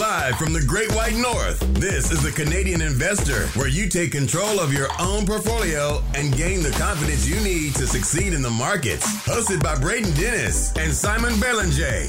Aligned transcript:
Live 0.00 0.38
from 0.38 0.54
the 0.54 0.64
Great 0.64 0.90
White 0.94 1.14
North, 1.14 1.60
this 1.74 2.10
is 2.10 2.22
the 2.22 2.32
Canadian 2.32 2.80
Investor, 2.80 3.48
where 3.48 3.68
you 3.68 3.86
take 3.86 4.12
control 4.12 4.58
of 4.58 4.72
your 4.72 4.88
own 4.98 5.26
portfolio 5.26 6.02
and 6.14 6.34
gain 6.34 6.62
the 6.62 6.70
confidence 6.70 7.28
you 7.28 7.38
need 7.40 7.74
to 7.74 7.86
succeed 7.86 8.32
in 8.32 8.40
the 8.40 8.48
markets. 8.48 9.04
Hosted 9.26 9.62
by 9.62 9.78
Braden 9.78 10.14
Dennis 10.14 10.74
and 10.78 10.90
Simon 10.90 11.38
Belanger. 11.38 12.06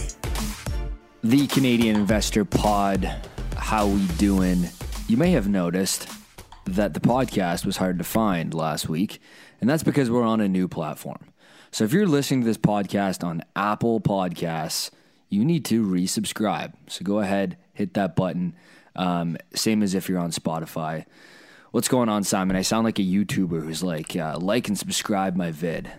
The 1.21 1.47
Canadian 1.47 1.97
Investor 1.97 2.45
Pod. 2.45 3.13
How 3.57 3.87
we 3.87 4.07
doing? 4.17 4.69
You 5.09 5.17
may 5.17 5.31
have 5.31 5.49
noticed 5.49 6.07
that 6.63 6.93
the 6.93 7.01
podcast 7.01 7.65
was 7.65 7.75
hard 7.75 7.97
to 7.97 8.05
find 8.05 8.53
last 8.53 8.87
week, 8.87 9.19
and 9.59 9.69
that's 9.69 9.83
because 9.83 10.09
we're 10.09 10.23
on 10.23 10.39
a 10.39 10.47
new 10.47 10.69
platform. 10.69 11.33
So 11.71 11.83
if 11.83 11.91
you're 11.91 12.07
listening 12.07 12.39
to 12.43 12.47
this 12.47 12.57
podcast 12.57 13.21
on 13.21 13.43
Apple 13.53 13.99
Podcasts, 13.99 14.91
you 15.27 15.43
need 15.43 15.65
to 15.65 15.85
resubscribe. 15.85 16.71
So 16.87 17.03
go 17.03 17.19
ahead, 17.19 17.57
hit 17.73 17.93
that 17.93 18.15
button. 18.15 18.53
Um, 18.95 19.37
same 19.53 19.83
as 19.83 19.93
if 19.93 20.09
you're 20.09 20.19
on 20.19 20.31
Spotify. 20.31 21.05
What's 21.71 21.87
going 21.87 22.09
on, 22.09 22.23
Simon? 22.23 22.55
I 22.55 22.63
sound 22.63 22.83
like 22.83 22.99
a 22.99 23.03
YouTuber 23.03 23.63
who's 23.63 23.81
like, 23.81 24.15
uh, 24.15 24.37
like 24.39 24.67
and 24.67 24.77
subscribe 24.77 25.35
my 25.35 25.51
vid. 25.51 25.91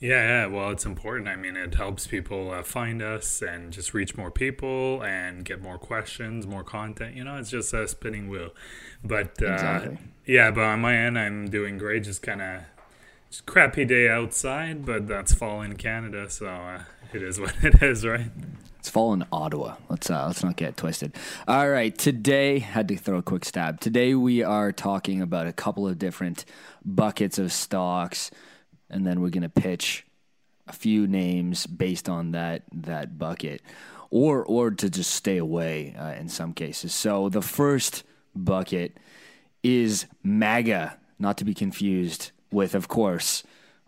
Yeah, 0.00 0.22
yeah. 0.22 0.46
Well, 0.46 0.70
it's 0.70 0.86
important. 0.86 1.28
I 1.28 1.36
mean, 1.36 1.56
it 1.56 1.74
helps 1.74 2.06
people 2.06 2.52
uh, 2.52 2.62
find 2.62 3.02
us 3.02 3.42
and 3.42 3.72
just 3.72 3.92
reach 3.94 4.16
more 4.16 4.30
people 4.30 5.02
and 5.02 5.44
get 5.44 5.60
more 5.60 5.76
questions, 5.76 6.46
more 6.46 6.62
content. 6.62 7.16
You 7.16 7.24
know, 7.24 7.36
it's 7.36 7.50
just 7.50 7.74
a 7.74 7.86
spinning 7.88 8.28
wheel. 8.28 8.50
But 9.02 9.42
uh, 9.42 9.52
exactly. 9.52 9.98
yeah, 10.24 10.52
but 10.52 10.62
on 10.62 10.80
my 10.80 10.96
end, 10.96 11.18
I'm 11.18 11.50
doing 11.50 11.78
great. 11.78 12.04
Just 12.04 12.22
kind 12.22 12.40
of 12.40 12.62
crappy 13.44 13.84
day 13.84 14.08
outside, 14.08 14.86
but 14.86 15.08
that's 15.08 15.34
fall 15.34 15.62
in 15.62 15.76
Canada, 15.76 16.30
so 16.30 16.46
uh, 16.46 16.82
it 17.12 17.22
is 17.22 17.40
what 17.40 17.54
it 17.62 17.82
is, 17.82 18.06
right? 18.06 18.30
It's 18.78 18.88
fall 18.88 19.12
in 19.12 19.24
Ottawa. 19.32 19.76
Let's 19.88 20.08
uh, 20.08 20.26
let's 20.26 20.44
not 20.44 20.56
get 20.56 20.76
twisted. 20.76 21.14
All 21.48 21.68
right, 21.68 21.96
today 21.96 22.60
had 22.60 22.86
to 22.88 22.96
throw 22.96 23.18
a 23.18 23.22
quick 23.22 23.44
stab. 23.44 23.80
Today 23.80 24.14
we 24.14 24.42
are 24.42 24.70
talking 24.70 25.20
about 25.20 25.48
a 25.48 25.52
couple 25.52 25.86
of 25.86 25.98
different 25.98 26.44
buckets 26.84 27.38
of 27.38 27.52
stocks, 27.52 28.30
and 28.88 29.04
then 29.04 29.20
we're 29.20 29.30
gonna 29.30 29.48
pitch 29.48 30.06
a 30.68 30.72
few 30.72 31.08
names 31.08 31.66
based 31.66 32.08
on 32.08 32.30
that 32.32 32.62
that 32.72 33.18
bucket, 33.18 33.62
or 34.10 34.44
or 34.44 34.70
to 34.70 34.88
just 34.88 35.10
stay 35.10 35.38
away 35.38 35.96
uh, 35.98 36.12
in 36.12 36.28
some 36.28 36.52
cases. 36.52 36.94
So 36.94 37.28
the 37.28 37.42
first 37.42 38.04
bucket 38.34 38.96
is 39.64 40.06
MAGA, 40.22 40.96
not 41.18 41.36
to 41.38 41.44
be 41.44 41.52
confused 41.52 42.30
with, 42.52 42.76
of 42.76 42.86
course, 42.86 43.42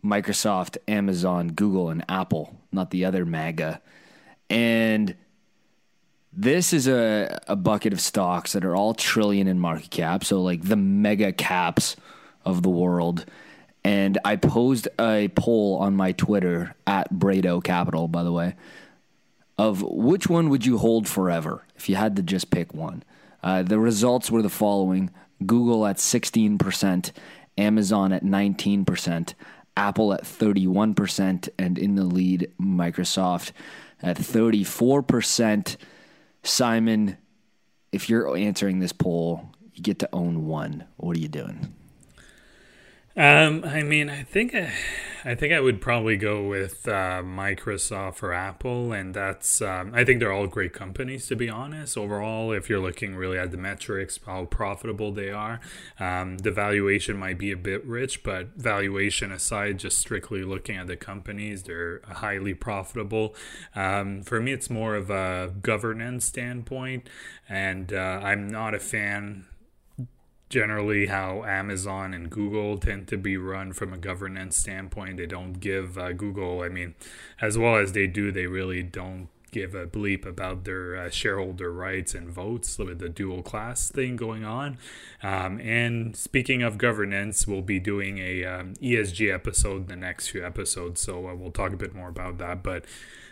Microsoft, 0.04 0.78
Amazon, 0.88 1.48
Google, 1.48 1.90
and 1.90 2.04
Apple, 2.08 2.58
not 2.72 2.90
the 2.90 3.04
other 3.04 3.24
MAGA. 3.24 3.80
And 4.50 5.14
this 6.32 6.72
is 6.72 6.86
a, 6.88 7.40
a 7.46 7.56
bucket 7.56 7.92
of 7.92 8.00
stocks 8.00 8.52
that 8.52 8.64
are 8.64 8.76
all 8.76 8.94
trillion 8.94 9.46
in 9.46 9.58
market 9.58 9.90
cap. 9.90 10.24
So, 10.24 10.42
like 10.42 10.62
the 10.62 10.76
mega 10.76 11.32
caps 11.32 11.96
of 12.44 12.62
the 12.62 12.70
world. 12.70 13.24
And 13.82 14.18
I 14.24 14.36
posed 14.36 14.88
a 14.98 15.28
poll 15.28 15.78
on 15.78 15.96
my 15.96 16.12
Twitter 16.12 16.74
at 16.86 17.12
Brado 17.12 17.64
Capital, 17.64 18.08
by 18.08 18.22
the 18.22 18.32
way, 18.32 18.54
of 19.56 19.80
which 19.82 20.28
one 20.28 20.50
would 20.50 20.66
you 20.66 20.76
hold 20.76 21.08
forever 21.08 21.64
if 21.76 21.88
you 21.88 21.96
had 21.96 22.16
to 22.16 22.22
just 22.22 22.50
pick 22.50 22.74
one. 22.74 23.02
Uh, 23.42 23.62
the 23.62 23.78
results 23.78 24.30
were 24.30 24.42
the 24.42 24.50
following 24.50 25.10
Google 25.46 25.86
at 25.86 25.96
16%, 25.96 27.10
Amazon 27.56 28.12
at 28.12 28.22
19%, 28.22 29.34
Apple 29.76 30.12
at 30.12 30.24
31%, 30.24 31.48
and 31.58 31.78
in 31.78 31.94
the 31.94 32.04
lead, 32.04 32.50
Microsoft 32.60 33.52
at 34.02 34.16
34%. 34.16 35.76
Simon, 36.42 37.16
if 37.92 38.08
you're 38.08 38.36
answering 38.36 38.78
this 38.80 38.92
poll, 38.92 39.50
you 39.74 39.82
get 39.82 39.98
to 40.00 40.08
own 40.12 40.46
one. 40.46 40.84
What 40.96 41.16
are 41.16 41.20
you 41.20 41.28
doing? 41.28 41.74
Um, 43.20 43.64
I 43.66 43.82
mean, 43.82 44.08
I 44.08 44.22
think 44.22 44.54
I, 44.54 45.34
think 45.34 45.52
I 45.52 45.60
would 45.60 45.82
probably 45.82 46.16
go 46.16 46.48
with 46.48 46.88
uh, 46.88 47.20
Microsoft 47.22 48.22
or 48.22 48.32
Apple, 48.32 48.94
and 48.94 49.12
that's 49.12 49.60
um, 49.60 49.92
I 49.94 50.06
think 50.06 50.20
they're 50.20 50.32
all 50.32 50.46
great 50.46 50.72
companies 50.72 51.26
to 51.26 51.36
be 51.36 51.50
honest. 51.50 51.98
Overall, 51.98 52.50
if 52.50 52.70
you're 52.70 52.80
looking 52.80 53.14
really 53.14 53.36
at 53.36 53.50
the 53.50 53.58
metrics, 53.58 54.18
how 54.24 54.46
profitable 54.46 55.12
they 55.12 55.28
are, 55.28 55.60
um, 55.98 56.38
the 56.38 56.50
valuation 56.50 57.18
might 57.18 57.36
be 57.36 57.52
a 57.52 57.58
bit 57.58 57.84
rich, 57.84 58.22
but 58.22 58.54
valuation 58.56 59.32
aside, 59.32 59.78
just 59.78 59.98
strictly 59.98 60.42
looking 60.42 60.78
at 60.78 60.86
the 60.86 60.96
companies, 60.96 61.64
they're 61.64 62.00
highly 62.06 62.54
profitable. 62.54 63.34
Um, 63.76 64.22
for 64.22 64.40
me, 64.40 64.52
it's 64.52 64.70
more 64.70 64.94
of 64.94 65.10
a 65.10 65.52
governance 65.60 66.24
standpoint, 66.24 67.10
and 67.50 67.92
uh, 67.92 68.20
I'm 68.22 68.48
not 68.48 68.72
a 68.74 68.80
fan 68.80 69.44
generally 70.50 71.06
how 71.06 71.44
Amazon 71.44 72.12
and 72.12 72.28
Google 72.28 72.76
tend 72.76 73.06
to 73.08 73.16
be 73.16 73.36
run 73.36 73.72
from 73.72 73.92
a 73.92 73.98
governance 73.98 74.56
standpoint. 74.56 75.16
They 75.16 75.26
don't 75.26 75.54
give 75.54 75.96
uh, 75.96 76.12
Google, 76.12 76.62
I 76.62 76.68
mean, 76.68 76.94
as 77.40 77.56
well 77.56 77.76
as 77.76 77.92
they 77.92 78.08
do, 78.08 78.32
they 78.32 78.46
really 78.46 78.82
don't 78.82 79.28
give 79.52 79.74
a 79.74 79.86
bleep 79.86 80.24
about 80.26 80.64
their 80.64 80.96
uh, 80.96 81.10
shareholder 81.10 81.72
rights 81.72 82.14
and 82.14 82.28
votes 82.28 82.78
with 82.78 82.98
the 82.98 83.08
dual 83.08 83.42
class 83.42 83.90
thing 83.90 84.16
going 84.16 84.44
on. 84.44 84.78
Um, 85.22 85.60
and 85.60 86.16
speaking 86.16 86.62
of 86.62 86.78
governance, 86.78 87.46
we'll 87.46 87.62
be 87.62 87.80
doing 87.80 88.18
a 88.18 88.44
um, 88.44 88.74
ESG 88.74 89.32
episode 89.32 89.82
in 89.82 89.86
the 89.86 89.96
next 89.96 90.28
few 90.28 90.44
episodes, 90.44 91.00
so 91.00 91.28
uh, 91.28 91.34
we'll 91.34 91.50
talk 91.50 91.72
a 91.72 91.76
bit 91.76 91.94
more 91.94 92.08
about 92.08 92.38
that. 92.38 92.62
But 92.62 92.84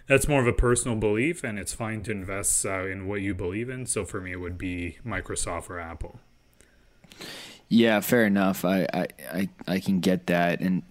that's 0.06 0.28
more 0.28 0.40
of 0.40 0.46
a 0.46 0.52
personal 0.52 0.96
belief, 0.96 1.44
and 1.44 1.58
it's 1.58 1.72
fine 1.72 2.02
to 2.04 2.12
invest 2.12 2.64
uh, 2.64 2.86
in 2.86 3.06
what 3.06 3.20
you 3.20 3.34
believe 3.34 3.68
in. 3.68 3.86
So 3.86 4.04
for 4.04 4.20
me, 4.20 4.32
it 4.32 4.40
would 4.40 4.58
be 4.58 4.98
Microsoft 5.04 5.68
or 5.68 5.78
Apple. 5.78 6.20
Yeah, 7.68 8.00
fair 8.00 8.24
enough. 8.24 8.64
I, 8.64 8.86
I, 8.92 9.06
I, 9.32 9.48
I 9.66 9.80
can 9.80 10.00
get 10.00 10.26
that. 10.28 10.60
And 10.60 10.82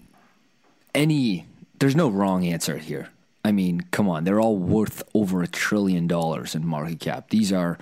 any, 0.94 1.46
there's 1.80 1.96
no 1.96 2.10
wrong 2.10 2.46
answer 2.46 2.78
here. 2.78 3.10
I 3.44 3.52
mean, 3.52 3.82
come 3.92 4.10
on, 4.10 4.26
they're 4.26 4.42
all 4.42 4.58
worth 4.58 5.02
over 5.14 5.42
a 5.42 5.48
trillion 5.48 6.06
dollars 6.06 6.54
in 6.54 6.68
market 6.68 7.00
cap. 7.00 7.30
These 7.30 7.54
are 7.54 7.78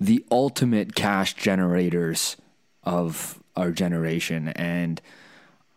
the 0.00 0.24
ultimate 0.30 0.94
cash 0.94 1.34
generators 1.34 2.36
of 2.84 3.42
our 3.56 3.72
generation 3.72 4.48
and 4.48 5.02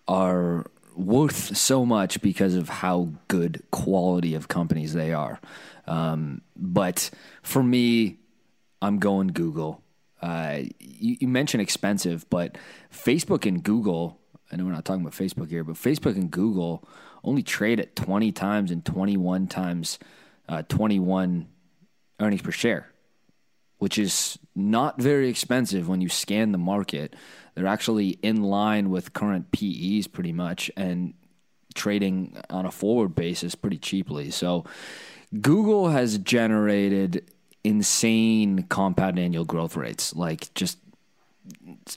are 0.08 0.66
worth 0.96 1.58
so 1.58 1.86
much 1.86 2.22
because 2.22 2.56
of 2.56 2.70
how 2.70 3.10
good 3.28 3.64
quality 3.72 4.36
of 4.36 4.48
companies 4.48 4.94
they 4.94 5.12
are. 5.14 5.40
Um, 5.88 6.42
but 6.56 7.10
for 7.42 7.64
me, 7.64 8.18
I'm 8.82 9.00
going 9.00 9.30
Google. 9.30 9.81
Uh, 10.22 10.60
you, 10.80 11.18
you, 11.22 11.28
mentioned 11.28 11.62
expensive, 11.62 12.30
but 12.30 12.58
Facebook 12.94 13.46
and 13.48 13.64
Google, 13.64 14.20
I 14.52 14.56
know 14.56 14.66
we're 14.66 14.72
not 14.72 14.86
talking 14.86 15.02
about 15.02 15.14
Facebook 15.14 15.50
here, 15.50 15.64
but 15.64 15.76
Facebook 15.76 16.16
and 16.16 16.30
Google 16.30 16.88
only 17.24 17.42
trade 17.42 17.80
at 17.80 17.96
20 17.96 18.32
times 18.32 18.72
and 18.72 18.86
21 18.86 19.48
times 19.48 19.98
uh, 20.48 20.62
21 20.64 21.48
earnings 22.20 22.42
per 22.42 22.52
share, 22.52 22.92
which 23.78 23.98
is 23.98 24.38
not 24.56 25.02
very 25.02 25.30
expensive 25.30 25.88
when 25.88 26.02
you 26.02 26.10
scan 26.10 26.52
the 26.52 26.58
market. 26.58 27.16
They're 27.56 27.68
actually 27.68 28.10
in 28.22 28.44
line 28.44 28.90
with 28.90 29.14
current 29.14 29.52
PEs 29.52 30.08
pretty 30.08 30.34
much 30.34 30.70
and 30.78 31.14
trading 31.74 32.38
on 32.50 32.66
a 32.66 32.72
forward 32.72 33.16
basis 33.16 33.56
pretty 33.56 33.78
cheaply. 33.78 34.30
So 34.30 34.66
Google 35.40 35.90
has 35.90 36.18
generated 36.18 37.32
insane 37.64 38.64
compound 38.64 39.20
annual 39.20 39.46
growth 39.46 39.76
rates, 39.76 40.16
like 40.16 40.54
just 40.54 40.78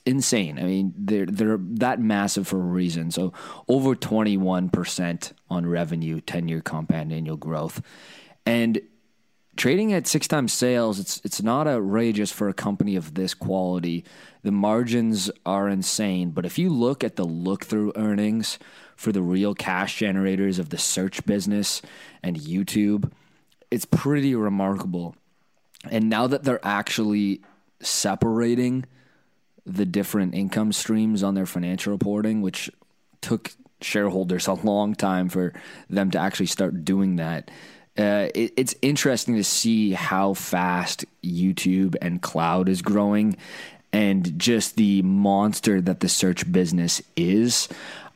insane. 0.05 0.59
I 0.59 0.63
mean, 0.63 0.93
they're 0.97 1.25
they're 1.25 1.59
that 1.59 1.99
massive 1.99 2.47
for 2.47 2.57
a 2.57 2.63
reason. 2.63 3.11
So 3.11 3.33
over 3.67 3.95
twenty 3.95 4.37
one 4.37 4.69
percent 4.69 5.33
on 5.49 5.65
revenue, 5.65 6.21
ten 6.21 6.47
year 6.47 6.61
compound 6.61 7.11
annual 7.11 7.37
growth, 7.37 7.81
and 8.45 8.79
trading 9.55 9.93
at 9.93 10.07
six 10.07 10.27
times 10.27 10.53
sales. 10.53 10.99
It's 10.99 11.21
it's 11.23 11.41
not 11.41 11.67
outrageous 11.67 12.31
for 12.31 12.49
a 12.49 12.53
company 12.53 12.95
of 12.95 13.13
this 13.13 13.33
quality. 13.33 14.03
The 14.43 14.51
margins 14.51 15.31
are 15.45 15.69
insane, 15.69 16.31
but 16.31 16.45
if 16.45 16.59
you 16.59 16.69
look 16.69 17.03
at 17.03 17.15
the 17.15 17.25
look 17.25 17.65
through 17.65 17.93
earnings 17.95 18.59
for 18.95 19.11
the 19.11 19.21
real 19.21 19.55
cash 19.55 19.97
generators 19.97 20.59
of 20.59 20.69
the 20.69 20.77
search 20.77 21.25
business 21.25 21.81
and 22.21 22.37
YouTube, 22.37 23.11
it's 23.71 23.85
pretty 23.85 24.35
remarkable. 24.35 25.15
And 25.91 26.09
now 26.09 26.27
that 26.27 26.43
they're 26.43 26.65
actually 26.65 27.41
separating 27.81 28.85
the 29.65 29.85
different 29.85 30.35
income 30.35 30.71
streams 30.71 31.23
on 31.23 31.33
their 31.33 31.45
financial 31.45 31.91
reporting, 31.91 32.41
which 32.41 32.69
took 33.21 33.51
shareholders 33.81 34.47
a 34.47 34.53
long 34.53 34.95
time 34.95 35.29
for 35.29 35.53
them 35.89 36.11
to 36.11 36.19
actually 36.19 36.45
start 36.45 36.85
doing 36.85 37.17
that. 37.17 37.49
Uh, 37.97 38.29
it, 38.35 38.53
it's 38.57 38.75
interesting 38.81 39.35
to 39.35 39.43
see 39.43 39.91
how 39.91 40.33
fast 40.33 41.05
YouTube 41.23 41.95
and 42.01 42.21
cloud 42.21 42.67
is 42.67 42.81
growing 42.81 43.37
and 43.93 44.37
just 44.37 44.75
the 44.75 45.01
monster 45.03 45.79
that 45.79 46.01
the 46.01 46.09
search 46.09 46.51
business 46.51 47.01
is. 47.15 47.69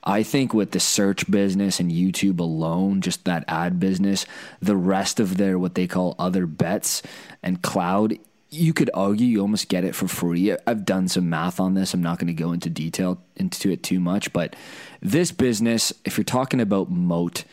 I 0.04 0.24
think 0.24 0.54
with 0.54 0.72
the 0.72 0.80
search 0.80 1.30
business 1.30 1.80
and 1.80 1.92
YouTube 1.92 2.40
alone, 2.40 3.02
just 3.02 3.26
that 3.26 3.44
ad 3.48 3.80
business, 3.80 4.26
the 4.62 4.76
rest 4.76 5.20
of 5.20 5.38
their 5.38 5.60
what 5.60 5.76
they 5.76 5.88
call 5.88 6.16
other 6.18 6.46
bets 6.46 7.02
and 7.44 7.62
cloud 7.62 8.18
you 8.52 8.74
could 8.74 8.90
argue 8.94 9.28
you 9.28 9.42
almost 9.42 9.70
get 9.70 9.84
it 9.84 9.96
for 9.96 10.08
free. 10.08 10.56
I've 10.66 10.86
done 10.86 11.08
some 11.08 11.30
math 11.30 11.60
on 11.60 11.76
this. 11.76 11.94
I'm 11.94 12.02
not 12.02 12.18
going 12.18 12.28
to 12.28 12.34
go 12.34 12.52
into 12.52 12.70
detail 12.70 13.22
into 13.36 13.70
it 13.70 13.84
too 13.84 14.00
much, 14.00 14.34
but 14.34 14.56
this 15.02 15.32
business, 15.32 15.94
if 16.04 16.18
you're 16.18 16.24
talking 16.26 16.60
about 16.60 16.90
moat, 16.90 17.44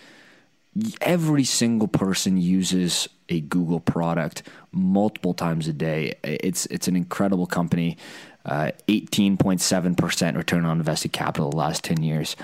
every 1.00 1.44
single 1.44 1.88
person 1.88 2.38
uses 2.38 3.08
a 3.28 3.40
Google 3.40 3.81
product 3.81 4.42
multiple 4.72 5.34
times 5.34 5.69
a 5.69 5.72
day. 5.72 6.14
It's 6.22 6.66
it's 6.66 6.88
an 6.88 6.96
incredible 6.96 7.46
company. 7.46 7.99
Uh, 8.46 8.70
18.7% 8.87 10.37
return 10.37 10.64
on 10.64 10.78
invested 10.78 11.12
capital 11.12 11.50
the 11.50 11.56
last 11.56 11.82
10 11.82 12.04
years. 12.04 12.37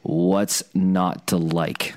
What's 0.00 0.62
not 0.74 1.26
to 1.26 1.36
like? 1.36 1.94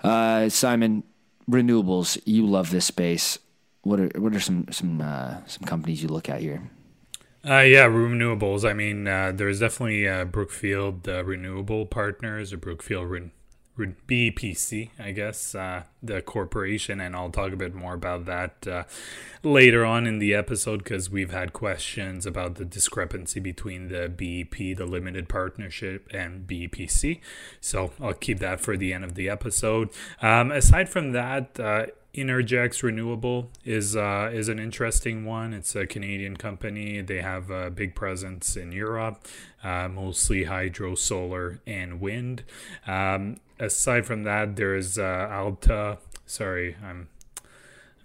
Uh, 0.00 0.48
Simon, 0.48 1.02
renewables, 1.50 2.18
you 2.24 2.46
love 2.46 2.70
this 2.70 2.86
space. 2.86 3.38
What 3.82 4.00
are 4.00 4.10
what 4.16 4.34
are 4.34 4.40
some 4.40 4.66
some 4.70 5.00
uh, 5.00 5.46
some 5.46 5.64
companies 5.64 6.02
you 6.02 6.08
look 6.08 6.28
at 6.28 6.40
here? 6.40 6.70
Uh, 7.46 7.60
yeah, 7.60 7.86
renewables. 7.86 8.68
I 8.68 8.72
mean, 8.72 9.06
uh, 9.06 9.32
there's 9.34 9.60
definitely 9.60 10.08
uh, 10.08 10.24
Brookfield 10.24 11.08
uh, 11.08 11.24
Renewable 11.24 11.86
Partners 11.86 12.52
or 12.52 12.56
Brookfield 12.56 13.08
Ren- 13.78 13.96
BPC, 14.06 14.90
I 14.98 15.12
guess, 15.12 15.54
uh, 15.54 15.84
the 16.02 16.20
corporation, 16.20 17.00
and 17.00 17.14
I'll 17.14 17.30
talk 17.30 17.52
a 17.52 17.56
bit 17.56 17.74
more 17.74 17.94
about 17.94 18.26
that 18.26 18.66
uh, 18.66 18.84
later 19.42 19.84
on 19.84 20.06
in 20.06 20.18
the 20.18 20.34
episode 20.34 20.84
because 20.84 21.08
we've 21.08 21.30
had 21.30 21.52
questions 21.52 22.26
about 22.26 22.56
the 22.56 22.64
discrepancy 22.64 23.40
between 23.40 23.88
the 23.88 24.08
BEP, 24.08 24.76
the 24.76 24.86
limited 24.86 25.28
partnership, 25.28 26.08
and 26.12 26.46
BPC. 26.46 27.20
So 27.60 27.92
I'll 28.00 28.14
keep 28.14 28.40
that 28.40 28.60
for 28.60 28.76
the 28.76 28.92
end 28.92 29.04
of 29.04 29.14
the 29.14 29.28
episode. 29.28 29.90
Um, 30.20 30.50
aside 30.50 30.88
from 30.88 31.12
that, 31.12 31.58
uh, 31.60 31.86
Innergex 32.14 32.82
Renewable 32.82 33.50
is 33.64 33.94
uh, 33.94 34.30
is 34.32 34.48
an 34.48 34.58
interesting 34.58 35.24
one. 35.24 35.52
It's 35.52 35.76
a 35.76 35.86
Canadian 35.86 36.36
company. 36.36 37.00
They 37.00 37.20
have 37.20 37.50
a 37.50 37.70
big 37.70 37.94
presence 37.94 38.56
in 38.56 38.72
Europe, 38.72 39.24
uh, 39.62 39.88
mostly 39.88 40.44
hydro, 40.44 40.96
solar, 40.96 41.60
and 41.66 42.00
wind. 42.00 42.42
Um, 42.86 43.36
aside 43.58 44.06
from 44.06 44.24
that, 44.24 44.56
there's 44.56 44.98
uh, 44.98 45.28
Alta. 45.30 45.98
Sorry, 46.26 46.76
I'm 46.84 47.08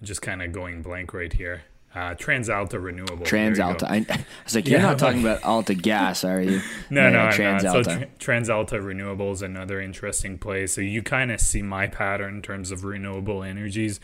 just 0.01 0.21
kind 0.21 0.41
of 0.41 0.51
going 0.51 0.81
blank 0.81 1.13
right 1.13 1.33
here. 1.33 1.63
Uh, 1.95 2.15
TransAlta 2.15 2.81
Renewable. 2.81 3.23
TransAlta. 3.23 3.83
I, 3.83 3.97
I, 4.09 4.25
was 4.43 4.55
like, 4.55 4.67
you're 4.67 4.79
yeah, 4.79 4.87
not 4.87 4.99
talking 4.99 5.21
about 5.21 5.43
Alta 5.43 5.75
Gas, 5.75 6.23
are 6.23 6.41
you? 6.41 6.59
no, 6.89 7.11
no, 7.11 7.27
TransAlta. 7.27 7.71
So 7.71 7.83
tra- 7.83 8.07
TransAlta 8.17 8.83
Renewable 8.83 9.31
is 9.31 9.43
another 9.43 9.79
interesting 9.79 10.39
play. 10.39 10.65
So 10.65 10.81
you 10.81 11.03
kind 11.03 11.31
of 11.31 11.39
see 11.39 11.61
my 11.61 11.85
pattern 11.85 12.37
in 12.37 12.41
terms 12.41 12.71
of 12.71 12.83
renewable 12.83 13.43
energies. 13.43 13.99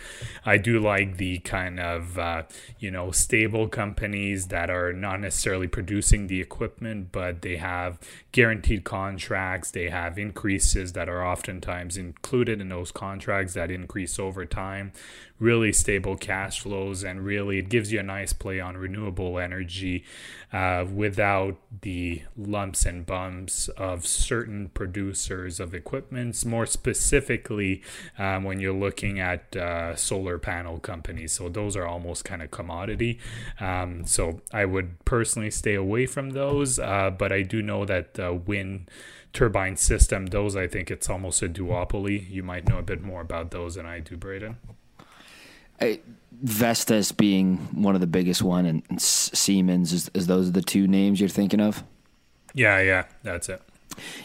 I 0.45 0.57
do 0.57 0.79
like 0.79 1.17
the 1.17 1.39
kind 1.39 1.79
of 1.79 2.19
uh, 2.19 2.43
you 2.77 2.91
know 2.91 3.09
stable 3.09 3.67
companies 3.67 4.47
that 4.47 4.69
are 4.69 4.93
not 4.93 5.19
necessarily 5.19 5.67
producing 5.67 6.27
the 6.27 6.39
equipment, 6.41 7.11
but 7.11 7.41
they 7.41 7.57
have 7.57 7.97
guaranteed 8.31 8.83
contracts. 8.83 9.71
They 9.71 9.89
have 9.89 10.19
increases 10.19 10.93
that 10.93 11.09
are 11.09 11.25
oftentimes 11.25 11.97
included 11.97 12.61
in 12.61 12.69
those 12.69 12.91
contracts 12.91 13.55
that 13.55 13.71
increase 13.71 14.19
over 14.19 14.45
time 14.45 14.91
really 15.39 15.71
stable 15.71 16.15
cash 16.15 16.59
flows 16.59 17.03
and 17.03 17.23
really 17.23 17.59
it 17.59 17.69
gives 17.69 17.91
you 17.91 17.99
a 17.99 18.03
nice 18.03 18.33
play 18.33 18.59
on 18.59 18.75
renewable 18.77 19.39
energy 19.39 20.03
uh, 20.51 20.85
without 20.93 21.55
the 21.81 22.21
lumps 22.35 22.85
and 22.85 23.05
bumps 23.05 23.67
of 23.69 24.05
certain 24.05 24.69
producers 24.69 25.59
of 25.59 25.73
equipments. 25.73 26.43
More 26.43 26.65
specifically 26.65 27.81
um, 28.17 28.43
when 28.43 28.59
you're 28.59 28.73
looking 28.73 29.19
at 29.19 29.55
uh, 29.55 29.95
solar 29.95 30.37
panel 30.37 30.79
companies. 30.79 31.33
So 31.33 31.49
those 31.49 31.75
are 31.75 31.85
almost 31.85 32.25
kind 32.25 32.41
of 32.41 32.51
commodity. 32.51 33.19
Um, 33.59 34.05
so 34.05 34.41
i 34.51 34.65
would 34.65 35.03
personally 35.05 35.51
stay 35.51 35.75
away 35.75 36.05
from 36.05 36.31
those 36.31 36.79
uh, 36.79 37.09
but 37.09 37.31
i 37.31 37.41
do 37.41 37.61
know 37.61 37.85
that 37.85 38.17
wind 38.45 38.89
turbine 39.33 39.75
system 39.75 40.27
those 40.27 40.55
i 40.55 40.67
think 40.67 40.89
it's 40.91 41.09
almost 41.09 41.41
a 41.41 41.49
duopoly. 41.49 42.29
You 42.29 42.43
might 42.43 42.67
know 42.67 42.77
a 42.77 42.83
bit 42.83 43.01
more 43.01 43.21
about 43.21 43.51
those 43.51 43.75
than 43.75 43.85
i 43.85 43.99
do 43.99 44.17
braden 44.17 44.57
I, 45.81 45.99
Vestas 46.41 47.11
being 47.11 47.57
one 47.73 47.95
of 47.95 48.01
the 48.01 48.07
biggest 48.07 48.41
one, 48.41 48.65
and, 48.65 48.83
and 48.89 49.01
Siemens 49.01 49.91
is, 49.93 50.09
is 50.13 50.27
those 50.27 50.51
the 50.51 50.61
two 50.61 50.87
names 50.87 51.19
you're 51.19 51.29
thinking 51.29 51.59
of? 51.59 51.83
Yeah, 52.53 52.79
yeah, 52.79 53.05
that's 53.23 53.49
it. 53.49 53.61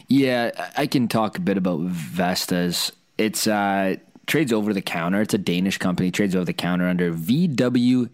Yeah, 0.09 0.51
I 0.77 0.87
can 0.87 1.09
talk 1.09 1.37
a 1.39 1.41
bit 1.41 1.57
about 1.57 1.81
Vestas. 1.81 2.93
It's 3.19 3.47
uh, 3.47 3.97
trades 4.27 4.53
over 4.53 4.73
the 4.73 4.83
counter. 4.83 5.21
It's 5.23 5.35
a 5.35 5.39
Danish 5.39 5.79
company. 5.79 6.11
Trades 6.11 6.37
over 6.37 6.45
the 6.45 6.53
counter 6.53 6.87
under 6.87 7.13
VWDRY. 7.13 8.09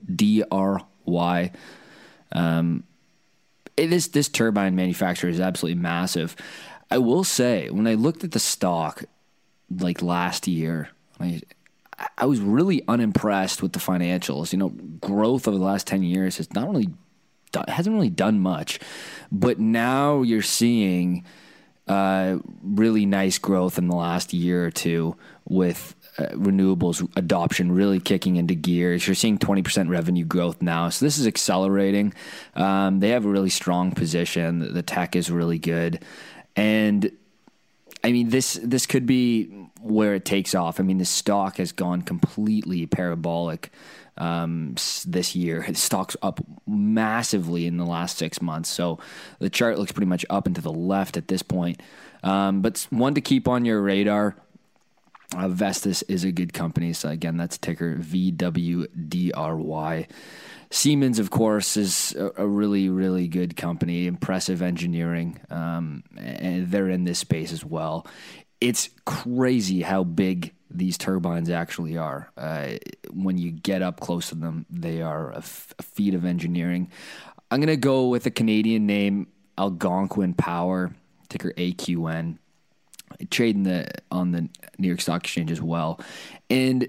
Um, 2.32 2.84
it 3.76 3.92
is 3.92 4.08
this 4.08 4.28
turbine 4.28 4.74
manufacturer 4.76 5.30
is 5.30 5.40
absolutely 5.40 5.80
massive. 5.80 6.36
I 6.90 6.98
will 6.98 7.24
say 7.24 7.70
when 7.70 7.86
I 7.86 7.94
looked 7.94 8.24
at 8.24 8.32
the 8.32 8.40
stock 8.40 9.04
like 9.70 10.02
last 10.02 10.48
year, 10.48 10.90
I, 11.18 11.40
I 12.16 12.26
was 12.26 12.40
really 12.40 12.82
unimpressed 12.88 13.62
with 13.62 13.72
the 13.72 13.78
financials. 13.78 14.52
You 14.52 14.58
know, 14.58 14.68
growth 15.00 15.46
over 15.46 15.58
the 15.58 15.64
last 15.64 15.86
10 15.86 16.02
years 16.02 16.38
has 16.38 16.52
not 16.54 16.68
only 16.68 16.88
done, 17.52 17.64
hasn't 17.68 17.94
really 17.94 18.10
done 18.10 18.40
much, 18.40 18.80
but 19.30 19.58
now 19.58 20.22
you're 20.22 20.42
seeing 20.42 21.24
uh, 21.88 22.38
really 22.62 23.04
nice 23.04 23.38
growth 23.38 23.76
in 23.76 23.88
the 23.88 23.96
last 23.96 24.32
year 24.32 24.64
or 24.64 24.70
two 24.70 25.16
with 25.48 25.94
uh, 26.18 26.26
renewables 26.28 27.08
adoption 27.16 27.72
really 27.72 27.98
kicking 27.98 28.36
into 28.36 28.54
gears. 28.54 29.06
You're 29.06 29.14
seeing 29.14 29.38
20% 29.38 29.88
revenue 29.88 30.24
growth 30.24 30.62
now. 30.62 30.88
So 30.88 31.04
this 31.04 31.18
is 31.18 31.26
accelerating. 31.26 32.14
Um, 32.54 33.00
they 33.00 33.10
have 33.10 33.24
a 33.24 33.28
really 33.28 33.50
strong 33.50 33.92
position. 33.92 34.72
The 34.72 34.82
tech 34.82 35.16
is 35.16 35.30
really 35.30 35.58
good. 35.58 36.04
And 36.56 37.10
I 38.02 38.12
mean, 38.12 38.30
this 38.30 38.58
this 38.62 38.86
could 38.86 39.06
be 39.06 39.59
where 39.82 40.14
it 40.14 40.24
takes 40.24 40.54
off. 40.54 40.80
I 40.80 40.82
mean, 40.82 40.98
the 40.98 41.04
stock 41.04 41.56
has 41.56 41.72
gone 41.72 42.02
completely 42.02 42.86
parabolic 42.86 43.70
um, 44.16 44.74
this 45.06 45.34
year. 45.34 45.64
The 45.66 45.74
stock's 45.76 46.16
up 46.22 46.40
massively 46.66 47.66
in 47.66 47.76
the 47.76 47.86
last 47.86 48.18
six 48.18 48.40
months. 48.40 48.68
So 48.68 48.98
the 49.38 49.50
chart 49.50 49.78
looks 49.78 49.92
pretty 49.92 50.06
much 50.06 50.24
up 50.30 50.46
and 50.46 50.54
to 50.56 50.62
the 50.62 50.72
left 50.72 51.16
at 51.16 51.28
this 51.28 51.42
point. 51.42 51.82
Um, 52.22 52.60
but 52.60 52.86
one 52.90 53.14
to 53.14 53.20
keep 53.20 53.48
on 53.48 53.64
your 53.64 53.80
radar. 53.80 54.36
Uh, 55.36 55.48
Vestas 55.48 56.02
is 56.02 56.24
a 56.24 56.32
good 56.32 56.52
company. 56.52 56.92
So 56.92 57.08
again, 57.08 57.36
that's 57.36 57.56
ticker 57.56 57.94
VWDRY. 57.96 58.86
Siemens, 60.72 61.18
of 61.18 61.30
course, 61.30 61.76
is 61.76 62.16
a, 62.16 62.46
really, 62.46 62.88
really 62.88 63.26
good 63.26 63.56
company, 63.56 64.06
impressive 64.06 64.62
engineering, 64.62 65.40
um, 65.50 66.04
and 66.16 66.70
they're 66.70 66.88
in 66.88 67.02
this 67.02 67.18
space 67.18 67.52
as 67.52 67.64
well. 67.64 68.06
It's 68.60 68.90
crazy 69.06 69.82
how 69.82 70.04
big 70.04 70.52
these 70.70 70.98
turbines 70.98 71.50
actually 71.50 71.96
are. 71.96 72.30
Uh, 72.36 72.74
when 73.12 73.38
you 73.38 73.50
get 73.50 73.82
up 73.82 74.00
close 74.00 74.28
to 74.28 74.34
them, 74.34 74.66
they 74.70 75.02
are 75.02 75.32
a, 75.32 75.38
f- 75.38 75.74
a 75.78 75.82
feat 75.82 76.14
of 76.14 76.24
engineering. 76.24 76.90
I'm 77.50 77.58
going 77.60 77.68
to 77.68 77.76
go 77.76 78.08
with 78.08 78.26
a 78.26 78.30
Canadian 78.30 78.86
name, 78.86 79.26
Algonquin 79.58 80.34
Power, 80.34 80.94
ticker 81.28 81.52
AQN. 81.52 82.38
Trading 83.28 83.64
the 83.64 83.88
on 84.12 84.30
the 84.30 84.48
New 84.78 84.86
York 84.86 85.00
Stock 85.00 85.24
Exchange 85.24 85.50
as 85.50 85.60
well, 85.60 86.00
and 86.48 86.88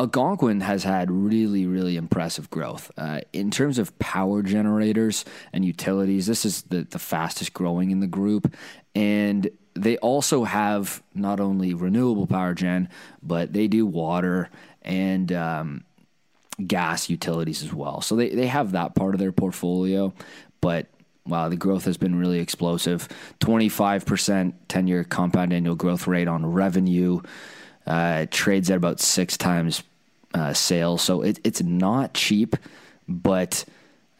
Algonquin 0.00 0.62
has 0.62 0.82
had 0.82 1.10
really, 1.10 1.66
really 1.66 1.98
impressive 1.98 2.48
growth. 2.48 2.90
Uh, 2.96 3.20
in 3.34 3.50
terms 3.50 3.78
of 3.78 3.96
power 3.98 4.40
generators 4.40 5.26
and 5.52 5.62
utilities, 5.62 6.26
this 6.26 6.46
is 6.46 6.62
the, 6.62 6.84
the 6.84 6.98
fastest 6.98 7.52
growing 7.52 7.90
in 7.90 8.00
the 8.00 8.06
group. 8.06 8.54
And 8.94 9.50
they 9.74 9.98
also 9.98 10.44
have 10.44 11.02
not 11.14 11.38
only 11.38 11.74
renewable 11.74 12.26
power 12.26 12.54
gen, 12.54 12.88
but 13.22 13.52
they 13.52 13.68
do 13.68 13.84
water 13.84 14.48
and 14.80 15.30
um, 15.32 15.84
gas 16.66 17.10
utilities 17.10 17.62
as 17.62 17.74
well. 17.74 18.00
So 18.00 18.16
they, 18.16 18.30
they 18.30 18.46
have 18.46 18.72
that 18.72 18.94
part 18.94 19.14
of 19.14 19.20
their 19.20 19.32
portfolio. 19.32 20.14
But 20.62 20.86
wow, 21.26 21.50
the 21.50 21.56
growth 21.56 21.84
has 21.84 21.98
been 21.98 22.18
really 22.18 22.38
explosive 22.38 23.06
25% 23.40 24.54
10 24.66 24.86
year 24.86 25.04
compound 25.04 25.52
annual 25.52 25.76
growth 25.76 26.06
rate 26.06 26.26
on 26.26 26.46
revenue. 26.46 27.20
Uh, 27.86 28.24
trades 28.30 28.70
at 28.70 28.76
about 28.76 29.00
six 29.00 29.36
times 29.36 29.82
uh, 30.34 30.52
sales, 30.52 31.02
so 31.02 31.22
it, 31.22 31.40
it's 31.44 31.62
not 31.62 32.14
cheap, 32.14 32.56
but 33.08 33.64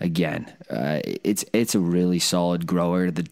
again, 0.01 0.53
uh, 0.69 1.01
it's 1.05 1.45
it's 1.53 1.75
a 1.75 1.81
really 1.81 2.19
solid 2.19 2.67
grower. 2.67 3.11
The 3.11 3.27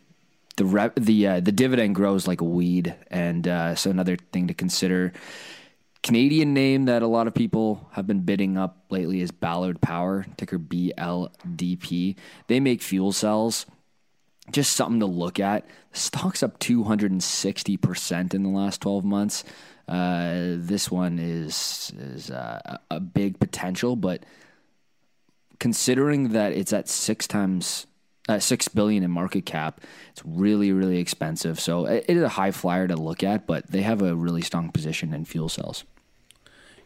the 0.57 0.65
re- 0.65 0.91
the 0.97 1.27
uh, 1.27 1.41
the 1.41 1.53
dividend 1.53 1.95
grows 1.95 2.27
like 2.29 2.41
a 2.41 2.45
weed, 2.45 2.95
and 3.11 3.47
uh, 3.49 3.75
so 3.75 3.91
another 3.91 4.17
thing 4.17 4.49
to 4.49 4.55
consider. 4.55 5.13
Canadian 6.03 6.55
name 6.55 6.85
that 6.85 7.03
a 7.03 7.09
lot 7.09 7.27
of 7.27 7.35
people 7.35 7.89
have 7.93 8.07
been 8.07 8.21
bidding 8.21 8.57
up 8.57 8.85
lately 8.89 9.21
is 9.21 9.33
Ballard 9.33 9.81
Power, 9.81 10.27
ticker 10.37 10.59
BLDP. 10.59 12.15
They 12.47 12.61
make 12.61 12.83
fuel 12.83 13.11
cells. 13.11 13.67
Just 14.51 14.73
something 14.73 15.01
to 15.01 15.07
look 15.07 15.39
at. 15.41 15.67
Stock's 15.93 16.43
up 16.43 16.59
260% 16.59 18.35
in 18.35 18.43
the 18.43 18.49
last 18.49 18.81
12 18.81 19.05
months. 19.05 19.45
Uh, 19.89 20.57
this 20.57 20.91
one 20.91 21.19
is 21.19 21.93
is 21.99 22.31
uh, 22.31 22.79
a 22.91 23.01
big 23.01 23.41
potential, 23.41 23.97
but 23.97 24.25
considering 25.59 26.31
that 26.31 26.53
it's 26.53 26.75
at 26.75 26.89
six 26.89 27.27
times 27.27 27.87
uh, 28.29 28.39
six 28.39 28.69
billion 28.69 29.03
in 29.03 29.11
market 29.11 29.47
cap, 29.47 29.81
it's 30.11 30.23
really 30.27 30.73
really 30.73 30.99
expensive. 30.99 31.59
So 31.59 31.87
it, 31.87 32.05
it 32.07 32.17
is 32.19 32.23
a 32.23 32.29
high 32.29 32.51
flyer 32.51 32.87
to 32.87 32.97
look 32.97 33.25
at, 33.25 33.47
but 33.47 33.71
they 33.71 33.81
have 33.81 34.03
a 34.03 34.15
really 34.15 34.43
strong 34.43 34.71
position 34.71 35.15
in 35.15 35.25
fuel 35.25 35.49
cells. 35.49 35.85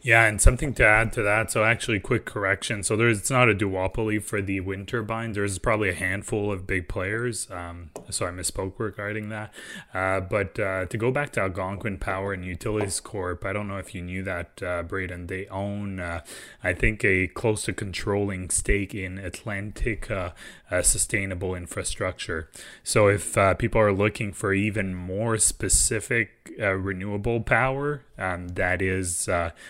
Yeah, 0.05 0.25
and 0.25 0.41
something 0.41 0.73
to 0.73 0.85
add 0.85 1.13
to 1.13 1.21
that. 1.23 1.49
So 1.49 1.63
actually, 1.63 2.01
quick 2.01 2.25
correction. 2.25 2.83
So 2.83 2.97
there's 2.97 3.19
it's 3.19 3.31
not 3.31 3.49
a 3.49 3.55
duopoly 3.55 4.21
for 4.21 4.41
the 4.41 4.59
wind 4.59 4.89
turbines. 4.89 5.35
There's 5.35 5.57
probably 5.59 5.89
a 5.89 5.93
handful 5.93 6.51
of 6.51 6.67
big 6.67 6.89
players. 6.89 7.49
Um, 7.49 7.89
so 8.09 8.25
I 8.25 8.31
misspoke 8.31 8.73
regarding 8.79 9.29
that. 9.29 9.53
Uh, 9.93 10.19
but 10.19 10.59
uh, 10.59 10.87
to 10.87 10.97
go 10.97 11.09
back 11.09 11.31
to 11.31 11.39
Algonquin 11.39 11.99
Power 11.99 12.33
and 12.33 12.43
Utilities 12.43 12.99
Corp, 12.99 13.45
I 13.45 13.53
don't 13.53 13.69
know 13.69 13.77
if 13.77 13.95
you 13.95 14.01
knew 14.01 14.23
that, 14.23 14.61
uh, 14.61 14.83
Braden. 14.83 15.27
They 15.27 15.47
own, 15.47 16.01
uh, 16.01 16.19
I 16.61 16.73
think, 16.73 17.05
a 17.05 17.27
close 17.27 17.63
to 17.63 17.73
controlling 17.73 18.49
stake 18.49 18.93
in 18.93 19.17
Atlantica 19.17 20.33
uh, 20.69 20.81
Sustainable 20.81 21.55
Infrastructure. 21.55 22.49
So 22.83 23.07
if 23.07 23.37
uh, 23.37 23.53
people 23.53 23.79
are 23.79 23.93
looking 23.93 24.33
for 24.33 24.53
even 24.53 24.95
more 24.95 25.37
specific 25.37 26.42
renewable 26.57 27.41
power, 27.41 28.03
um, 28.17 28.49
that 28.49 28.81
is 28.81 29.29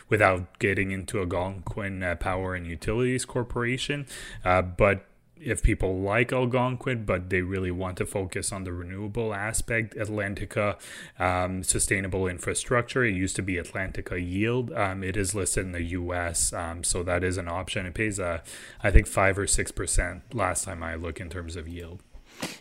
without 0.10 0.60
getting 0.60 0.92
into 0.92 1.20
Algonquin 1.20 2.18
Power 2.20 2.56
and 2.56 2.68
Utilities 2.68 3.26
Corporation, 3.26 4.06
but 4.44 5.06
if 5.44 5.62
people 5.62 6.00
like 6.00 6.32
Algonquin, 6.32 7.06
but 7.06 7.30
they 7.30 7.42
really 7.42 7.72
want 7.72 7.98
to 7.98 8.06
focus 8.06 8.52
on 8.52 8.64
the 8.64 8.72
renewable 8.72 9.34
aspect, 9.34 9.96
Atlantica 9.96 10.78
um, 11.20 11.64
Sustainable 11.64 12.28
Infrastructure. 12.28 13.04
It 13.04 13.14
used 13.14 13.36
to 13.36 13.42
be 13.42 13.56
Atlantica 13.56 14.20
Yield. 14.20 14.72
Um, 14.74 15.04
it 15.04 15.18
is 15.18 15.36
listed 15.36 15.66
in 15.66 15.72
the 15.72 15.84
U.S., 15.84 16.54
um, 16.54 16.84
so 16.84 17.04
that 17.04 17.24
is 17.24 17.38
an 17.38 17.48
option. 17.48 17.86
It 17.86 17.94
pays, 17.94 18.20
uh, 18.20 18.40
I 18.82 18.92
think, 18.92 19.08
five 19.08 19.38
or 19.38 19.48
six 19.48 19.72
percent 19.72 20.34
last 20.34 20.66
time 20.66 20.82
I 20.82 20.96
look 20.96 21.20
in 21.20 21.30
terms 21.30 21.56
of 21.56 21.68
yield. 21.68 22.02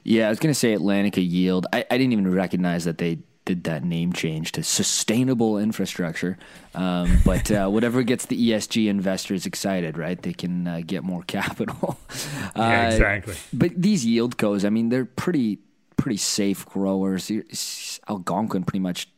Yeah, 0.02 0.26
I 0.26 0.28
was 0.28 0.38
going 0.38 0.52
to 0.52 0.58
say 0.58 0.74
Atlantica 0.74 1.26
Yield. 1.26 1.66
I, 1.72 1.84
I 1.90 1.96
didn't 1.96 2.12
even 2.12 2.30
recognize 2.30 2.84
that 2.84 2.98
they 2.98 3.20
did 3.44 3.64
that 3.64 3.84
name 3.84 4.12
change 4.12 4.52
to 4.52 4.62
sustainable 4.62 5.58
infrastructure. 5.58 6.38
Um, 6.74 7.20
but 7.24 7.50
uh, 7.50 7.68
whatever 7.68 8.02
gets 8.02 8.26
the 8.26 8.50
ESG 8.50 8.88
investors 8.88 9.46
excited, 9.46 9.98
right? 9.98 10.20
They 10.20 10.32
can 10.32 10.66
uh, 10.66 10.80
get 10.86 11.02
more 11.02 11.22
capital. 11.26 11.98
yeah, 12.56 12.86
uh, 12.86 12.90
exactly. 12.92 13.34
But 13.52 13.72
these 13.80 14.06
yieldcos, 14.06 14.64
I 14.64 14.70
mean, 14.70 14.88
they're 14.88 15.04
pretty 15.04 15.58
pretty 15.96 16.16
safe 16.16 16.66
growers. 16.66 17.30
Algonquin 18.08 18.64
pretty 18.64 18.80
much 18.80 19.08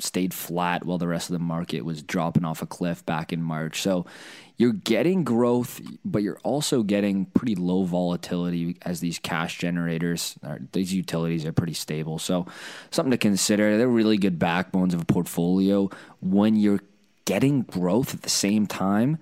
stayed 0.00 0.32
flat 0.34 0.84
while 0.84 0.98
the 0.98 1.06
rest 1.06 1.28
of 1.28 1.34
the 1.34 1.38
market 1.38 1.84
was 1.84 2.02
dropping 2.02 2.44
off 2.44 2.62
a 2.62 2.66
cliff 2.66 3.04
back 3.06 3.32
in 3.32 3.42
March. 3.42 3.82
So 3.82 4.06
you're 4.56 4.72
getting 4.72 5.24
growth, 5.24 5.80
but 6.04 6.22
you're 6.22 6.38
also 6.42 6.82
getting 6.82 7.26
pretty 7.26 7.54
low 7.54 7.84
volatility 7.84 8.76
as 8.82 9.00
these 9.00 9.18
cash 9.18 9.58
generators, 9.58 10.36
these 10.72 10.92
utilities 10.92 11.44
are 11.46 11.52
pretty 11.52 11.74
stable. 11.74 12.18
So 12.18 12.46
something 12.90 13.10
to 13.10 13.18
consider. 13.18 13.78
They're 13.78 13.88
really 13.88 14.18
good 14.18 14.38
backbones 14.38 14.94
of 14.94 15.02
a 15.02 15.06
portfolio. 15.06 15.90
When 16.20 16.56
you're 16.56 16.80
getting 17.24 17.62
growth 17.62 18.14
at 18.14 18.22
the 18.22 18.30
same 18.30 18.66
time, 18.66 19.18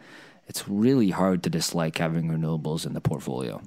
it's 0.46 0.68
really 0.68 1.10
hard 1.10 1.42
to 1.44 1.50
dislike 1.50 1.98
having 1.98 2.28
renewables 2.28 2.84
in 2.84 2.92
the 2.92 3.00
portfolio. 3.00 3.62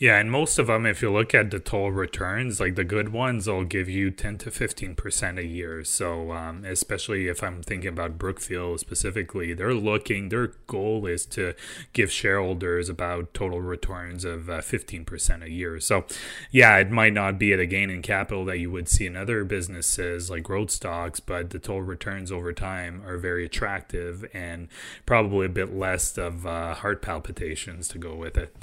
Yeah, 0.00 0.18
and 0.18 0.30
most 0.30 0.58
of 0.58 0.68
them, 0.68 0.86
if 0.86 1.02
you 1.02 1.12
look 1.12 1.34
at 1.34 1.50
the 1.50 1.58
total 1.58 1.92
returns, 1.92 2.58
like 2.58 2.74
the 2.74 2.84
good 2.84 3.10
ones, 3.10 3.46
will 3.46 3.64
give 3.64 3.86
you 3.86 4.10
10 4.10 4.38
to 4.38 4.50
15% 4.50 5.38
a 5.38 5.44
year. 5.44 5.84
So, 5.84 6.32
um, 6.32 6.64
especially 6.64 7.28
if 7.28 7.42
I'm 7.42 7.62
thinking 7.62 7.90
about 7.90 8.16
Brookfield 8.16 8.80
specifically, 8.80 9.52
they're 9.52 9.74
looking, 9.74 10.30
their 10.30 10.54
goal 10.66 11.04
is 11.04 11.26
to 11.26 11.52
give 11.92 12.10
shareholders 12.10 12.88
about 12.88 13.34
total 13.34 13.60
returns 13.60 14.24
of 14.24 14.48
uh, 14.48 14.62
15% 14.62 15.42
a 15.42 15.50
year. 15.50 15.78
So, 15.80 16.06
yeah, 16.50 16.78
it 16.78 16.90
might 16.90 17.12
not 17.12 17.38
be 17.38 17.52
at 17.52 17.60
a 17.60 17.66
gain 17.66 17.90
in 17.90 18.00
capital 18.00 18.46
that 18.46 18.58
you 18.58 18.70
would 18.70 18.88
see 18.88 19.04
in 19.04 19.16
other 19.16 19.44
businesses 19.44 20.30
like 20.30 20.44
growth 20.44 20.70
stocks, 20.70 21.20
but 21.20 21.50
the 21.50 21.58
total 21.58 21.82
returns 21.82 22.32
over 22.32 22.54
time 22.54 23.02
are 23.04 23.18
very 23.18 23.44
attractive 23.44 24.24
and 24.32 24.68
probably 25.04 25.44
a 25.44 25.50
bit 25.50 25.74
less 25.74 26.16
of 26.16 26.46
uh, 26.46 26.72
heart 26.72 27.02
palpitations 27.02 27.86
to 27.88 27.98
go 27.98 28.14
with 28.14 28.38
it. 28.38 28.56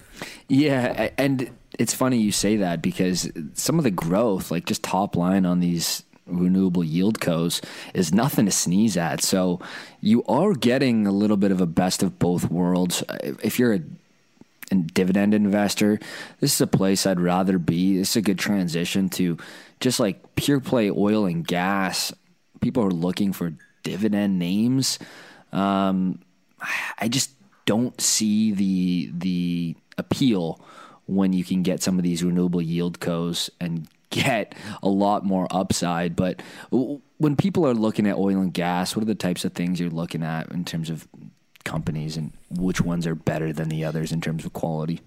Yeah. 0.47 0.95
I- 0.97 1.26
and 1.27 1.51
it's 1.77 1.93
funny 1.93 2.19
you 2.19 2.31
say 2.31 2.55
that 2.55 2.81
because 2.81 3.29
some 3.53 3.77
of 3.77 3.83
the 3.83 3.91
growth, 3.91 4.49
like 4.49 4.65
just 4.65 4.81
top 4.81 5.17
line 5.17 5.45
on 5.45 5.59
these 5.59 6.03
renewable 6.25 6.83
yieldcos, 6.83 7.61
is 7.93 8.13
nothing 8.13 8.45
to 8.45 8.51
sneeze 8.51 8.95
at. 8.95 9.21
So 9.21 9.59
you 9.99 10.23
are 10.23 10.53
getting 10.53 11.05
a 11.05 11.11
little 11.11 11.35
bit 11.35 11.51
of 11.51 11.59
a 11.59 11.65
best 11.65 12.01
of 12.01 12.17
both 12.17 12.49
worlds. 12.49 13.03
If 13.43 13.59
you're 13.59 13.73
a 13.73 13.81
dividend 14.69 15.33
investor, 15.33 15.99
this 16.39 16.53
is 16.53 16.61
a 16.61 16.67
place 16.67 17.05
I'd 17.05 17.19
rather 17.19 17.59
be. 17.59 17.97
This 17.97 18.11
is 18.11 18.15
a 18.15 18.21
good 18.21 18.39
transition 18.39 19.09
to 19.09 19.37
just 19.81 19.99
like 19.99 20.33
pure 20.37 20.61
play 20.61 20.89
oil 20.89 21.25
and 21.25 21.45
gas. 21.45 22.13
People 22.61 22.85
are 22.85 22.91
looking 22.91 23.33
for 23.33 23.53
dividend 23.83 24.39
names. 24.39 24.97
Um, 25.51 26.21
I 26.97 27.09
just 27.09 27.31
don't 27.65 27.99
see 27.99 28.53
the 28.53 29.11
the 29.13 29.75
appeal 29.97 30.61
when 31.07 31.33
you 31.33 31.43
can 31.43 31.63
get 31.63 31.81
some 31.81 31.97
of 31.97 32.03
these 32.03 32.23
renewable 32.23 32.61
yieldcos 32.61 33.49
and 33.59 33.87
get 34.09 34.55
a 34.83 34.89
lot 34.89 35.25
more 35.25 35.47
upside. 35.51 36.15
But 36.15 36.41
when 37.17 37.35
people 37.35 37.65
are 37.65 37.73
looking 37.73 38.07
at 38.07 38.17
oil 38.17 38.39
and 38.39 38.53
gas, 38.53 38.95
what 38.95 39.03
are 39.03 39.07
the 39.07 39.15
types 39.15 39.43
of 39.43 39.53
things 39.53 39.79
you're 39.79 39.89
looking 39.89 40.23
at 40.23 40.51
in 40.51 40.65
terms 40.65 40.89
of 40.89 41.07
companies 41.63 42.15
and 42.15 42.31
which 42.49 42.79
ones 42.79 43.05
are 43.07 43.15
better 43.15 43.51
than 43.51 43.69
the 43.69 43.83
others 43.83 44.11
in 44.11 44.21
terms 44.21 44.45
of 44.45 44.53
quality? 44.53 45.01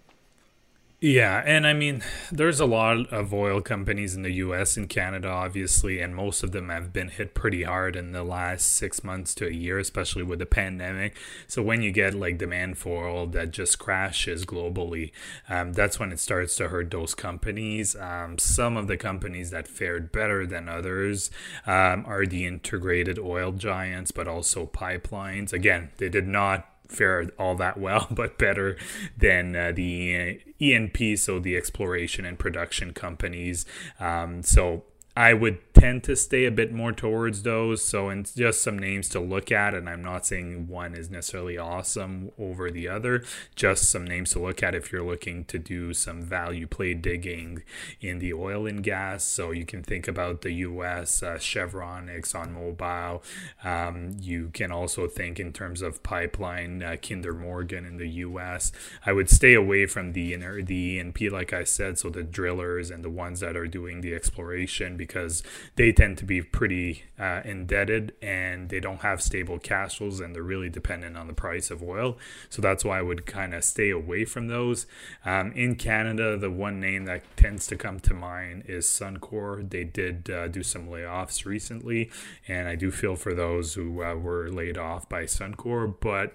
Yeah, 1.02 1.42
and 1.46 1.66
I 1.66 1.72
mean, 1.72 2.02
there's 2.30 2.60
a 2.60 2.66
lot 2.66 3.10
of 3.10 3.32
oil 3.32 3.62
companies 3.62 4.14
in 4.14 4.22
the 4.22 4.32
US 4.32 4.76
and 4.76 4.86
Canada, 4.86 5.28
obviously, 5.28 5.98
and 5.98 6.14
most 6.14 6.42
of 6.42 6.52
them 6.52 6.68
have 6.68 6.92
been 6.92 7.08
hit 7.08 7.32
pretty 7.32 7.62
hard 7.62 7.96
in 7.96 8.12
the 8.12 8.22
last 8.22 8.66
six 8.70 9.02
months 9.02 9.34
to 9.36 9.46
a 9.46 9.50
year, 9.50 9.78
especially 9.78 10.22
with 10.24 10.40
the 10.40 10.46
pandemic. 10.46 11.16
So, 11.46 11.62
when 11.62 11.80
you 11.80 11.90
get 11.90 12.12
like 12.12 12.36
demand 12.36 12.76
for 12.76 13.08
oil 13.08 13.26
that 13.28 13.50
just 13.50 13.78
crashes 13.78 14.44
globally, 14.44 15.12
um, 15.48 15.72
that's 15.72 15.98
when 15.98 16.12
it 16.12 16.20
starts 16.20 16.54
to 16.56 16.68
hurt 16.68 16.90
those 16.90 17.14
companies. 17.14 17.96
Um, 17.96 18.36
some 18.36 18.76
of 18.76 18.86
the 18.86 18.98
companies 18.98 19.48
that 19.52 19.68
fared 19.68 20.12
better 20.12 20.46
than 20.46 20.68
others 20.68 21.30
um, 21.66 22.04
are 22.06 22.26
the 22.26 22.44
integrated 22.44 23.18
oil 23.18 23.52
giants, 23.52 24.10
but 24.10 24.28
also 24.28 24.66
pipelines. 24.66 25.54
Again, 25.54 25.92
they 25.96 26.10
did 26.10 26.28
not 26.28 26.66
fare 26.90 27.30
all 27.38 27.54
that 27.56 27.78
well, 27.78 28.06
but 28.10 28.38
better 28.38 28.76
than 29.16 29.56
uh, 29.56 29.72
the 29.74 30.40
E&P, 30.58 31.16
so 31.16 31.38
the 31.38 31.56
exploration 31.56 32.24
and 32.24 32.38
production 32.38 32.92
companies. 32.92 33.64
Um, 33.98 34.42
so 34.42 34.84
I 35.16 35.34
would 35.34 35.69
tend 35.80 36.04
to 36.04 36.14
stay 36.14 36.44
a 36.44 36.50
bit 36.50 36.72
more 36.72 36.92
towards 36.92 37.42
those. 37.42 37.82
So, 37.82 38.10
and 38.10 38.30
just 38.36 38.62
some 38.62 38.78
names 38.78 39.08
to 39.10 39.20
look 39.20 39.50
at, 39.50 39.74
and 39.74 39.88
I'm 39.88 40.02
not 40.02 40.26
saying 40.26 40.68
one 40.68 40.94
is 40.94 41.10
necessarily 41.10 41.56
awesome 41.56 42.30
over 42.38 42.70
the 42.70 42.86
other, 42.88 43.24
just 43.56 43.90
some 43.90 44.04
names 44.04 44.30
to 44.32 44.40
look 44.40 44.62
at 44.62 44.74
if 44.74 44.92
you're 44.92 45.02
looking 45.02 45.44
to 45.46 45.58
do 45.58 45.94
some 45.94 46.20
value 46.22 46.66
play 46.66 46.92
digging 46.92 47.62
in 48.00 48.18
the 48.18 48.34
oil 48.34 48.66
and 48.66 48.82
gas. 48.82 49.24
So, 49.24 49.52
you 49.52 49.64
can 49.64 49.82
think 49.82 50.06
about 50.06 50.42
the 50.42 50.52
US, 50.52 51.22
uh, 51.22 51.38
Chevron, 51.38 52.08
ExxonMobil. 52.08 53.22
Um, 53.64 54.16
you 54.20 54.50
can 54.52 54.70
also 54.70 55.06
think 55.08 55.40
in 55.40 55.52
terms 55.52 55.80
of 55.80 56.02
pipeline, 56.02 56.82
uh, 56.82 56.96
Kinder 56.96 57.32
Morgan 57.32 57.86
in 57.86 57.96
the 57.96 58.08
US. 58.08 58.70
I 59.06 59.12
would 59.12 59.30
stay 59.30 59.54
away 59.54 59.86
from 59.86 60.12
the, 60.12 60.34
inner, 60.34 60.60
the 60.60 60.74
E&P, 60.74 61.30
like 61.30 61.54
I 61.54 61.64
said, 61.64 61.98
so 61.98 62.10
the 62.10 62.22
drillers 62.22 62.90
and 62.90 63.02
the 63.02 63.08
ones 63.10 63.40
that 63.40 63.56
are 63.56 63.66
doing 63.66 64.02
the 64.02 64.14
exploration 64.14 64.98
because 64.98 65.42
they 65.76 65.92
tend 65.92 66.18
to 66.18 66.24
be 66.24 66.42
pretty 66.42 67.04
uh, 67.18 67.40
indebted 67.44 68.14
and 68.20 68.68
they 68.68 68.80
don't 68.80 69.00
have 69.00 69.22
stable 69.22 69.58
cash 69.58 69.98
flows 69.98 70.20
and 70.20 70.34
they're 70.34 70.42
really 70.42 70.68
dependent 70.68 71.16
on 71.16 71.26
the 71.26 71.32
price 71.32 71.70
of 71.70 71.82
oil. 71.82 72.18
So 72.48 72.60
that's 72.60 72.84
why 72.84 72.98
I 72.98 73.02
would 73.02 73.26
kind 73.26 73.54
of 73.54 73.64
stay 73.64 73.90
away 73.90 74.24
from 74.24 74.48
those. 74.48 74.86
Um, 75.24 75.52
in 75.52 75.76
Canada, 75.76 76.36
the 76.36 76.50
one 76.50 76.80
name 76.80 77.04
that 77.04 77.22
tends 77.36 77.66
to 77.68 77.76
come 77.76 78.00
to 78.00 78.14
mind 78.14 78.64
is 78.66 78.86
Suncor. 78.86 79.68
They 79.68 79.84
did 79.84 80.30
uh, 80.30 80.48
do 80.48 80.62
some 80.62 80.88
layoffs 80.88 81.44
recently, 81.44 82.10
and 82.48 82.68
I 82.68 82.74
do 82.74 82.90
feel 82.90 83.16
for 83.16 83.34
those 83.34 83.74
who 83.74 84.02
uh, 84.02 84.14
were 84.14 84.50
laid 84.50 84.78
off 84.78 85.08
by 85.08 85.24
Suncor, 85.24 85.94
but 86.00 86.34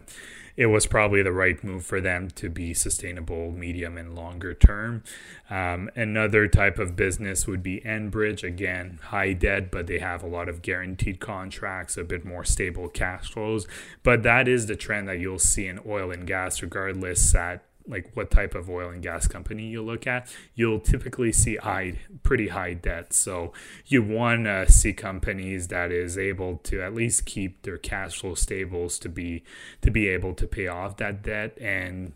it 0.58 0.68
was 0.68 0.86
probably 0.86 1.22
the 1.22 1.32
right 1.32 1.62
move 1.64 1.86
for 1.86 2.00
them 2.00 2.30
to 2.32 2.50
be 2.50 2.74
sustainable 2.74 3.52
medium 3.52 3.98
and 3.98 4.16
longer 4.16 4.54
term. 4.54 5.04
Um, 5.50 5.90
another 5.96 6.48
type 6.48 6.80
of 6.80 6.96
business 6.96 7.46
would 7.46 7.62
be 7.62 7.82
Enbridge. 7.82 8.44
Again, 8.44 9.00
high 9.04 9.34
debt, 9.34 9.70
but 9.72 9.88
they 9.88 10.00
have 10.00 10.24
a 10.24 10.28
lot 10.28 10.48
of 10.48 10.62
guaranteed 10.62 11.20
contracts, 11.20 11.98
a 11.98 12.04
bit 12.04 12.24
more 12.24 12.46
stable 12.46 12.88
cash 12.88 13.32
flows. 13.32 13.68
But 14.04 14.24
that 14.24 14.48
is 14.48 14.68
the 14.68 14.76
trend 14.76 15.08
that 15.10 15.20
you'll 15.20 15.40
see 15.40 15.68
in 15.68 15.80
oil 15.86 16.12
and 16.12 16.26
gas, 16.26 16.62
regardless 16.62 17.36
at 17.36 17.64
like 17.88 18.12
what 18.16 18.32
type 18.32 18.56
of 18.56 18.70
oil 18.70 18.90
and 18.90 19.02
gas 19.02 19.28
company 19.28 19.68
you 19.68 19.82
look 19.82 20.08
at, 20.08 20.34
you'll 20.56 20.80
typically 20.80 21.32
see 21.32 21.58
high, 21.58 22.00
pretty 22.24 22.50
high 22.50 22.74
debt. 22.74 23.14
So 23.14 23.54
you 23.86 24.04
want 24.04 24.46
to 24.46 24.72
see 24.72 24.94
companies 24.94 25.68
that 25.68 25.92
is 25.92 26.18
able 26.18 26.58
to 26.64 26.82
at 26.82 26.94
least 26.94 27.26
keep 27.26 27.62
their 27.62 27.78
cash 27.78 28.20
flow 28.20 28.36
stables 28.36 28.98
to 29.00 29.10
be 29.10 29.44
to 29.82 29.92
be 29.92 30.08
able 30.08 30.34
to 30.34 30.48
pay 30.48 30.68
off 30.68 30.98
that 30.98 31.24
debt. 31.24 31.58
And 31.60 32.14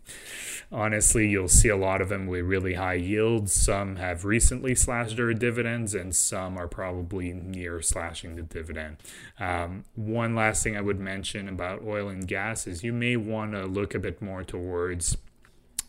honestly, 0.71 1.29
you'll 1.29 1.47
see 1.47 1.69
a 1.69 1.77
lot 1.77 2.01
of 2.01 2.09
them 2.09 2.27
with 2.27 2.45
really 2.45 2.73
high 2.73 2.95
yields. 2.95 3.53
Some 3.53 3.97
have 3.97 4.25
recently 4.25 4.75
slashed 4.75 5.17
their 5.17 5.33
dividends, 5.33 5.93
and 5.93 6.15
some 6.15 6.57
are 6.57 6.67
probably 6.67 7.31
near 7.33 7.81
slashing 7.81 8.35
the 8.35 8.41
dividend. 8.41 8.97
Um, 9.39 9.85
one 9.95 10.35
last 10.35 10.63
thing 10.63 10.75
I 10.75 10.81
would 10.81 10.99
mention 10.99 11.47
about 11.47 11.83
oil 11.83 12.09
and 12.09 12.27
gas 12.27 12.67
is 12.67 12.83
you 12.83 12.93
may 12.93 13.15
want 13.15 13.53
to 13.53 13.65
look 13.65 13.93
a 13.93 13.99
bit 13.99 14.21
more 14.21 14.43
towards 14.43 15.17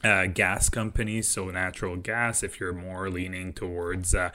uh, 0.02 0.26
gas 0.26 0.68
companies, 0.68 1.28
so 1.28 1.50
natural 1.50 1.96
gas, 1.96 2.42
if 2.42 2.60
you're 2.60 2.72
more 2.72 3.10
leaning 3.10 3.52
towards 3.52 4.14
uh, 4.14 4.30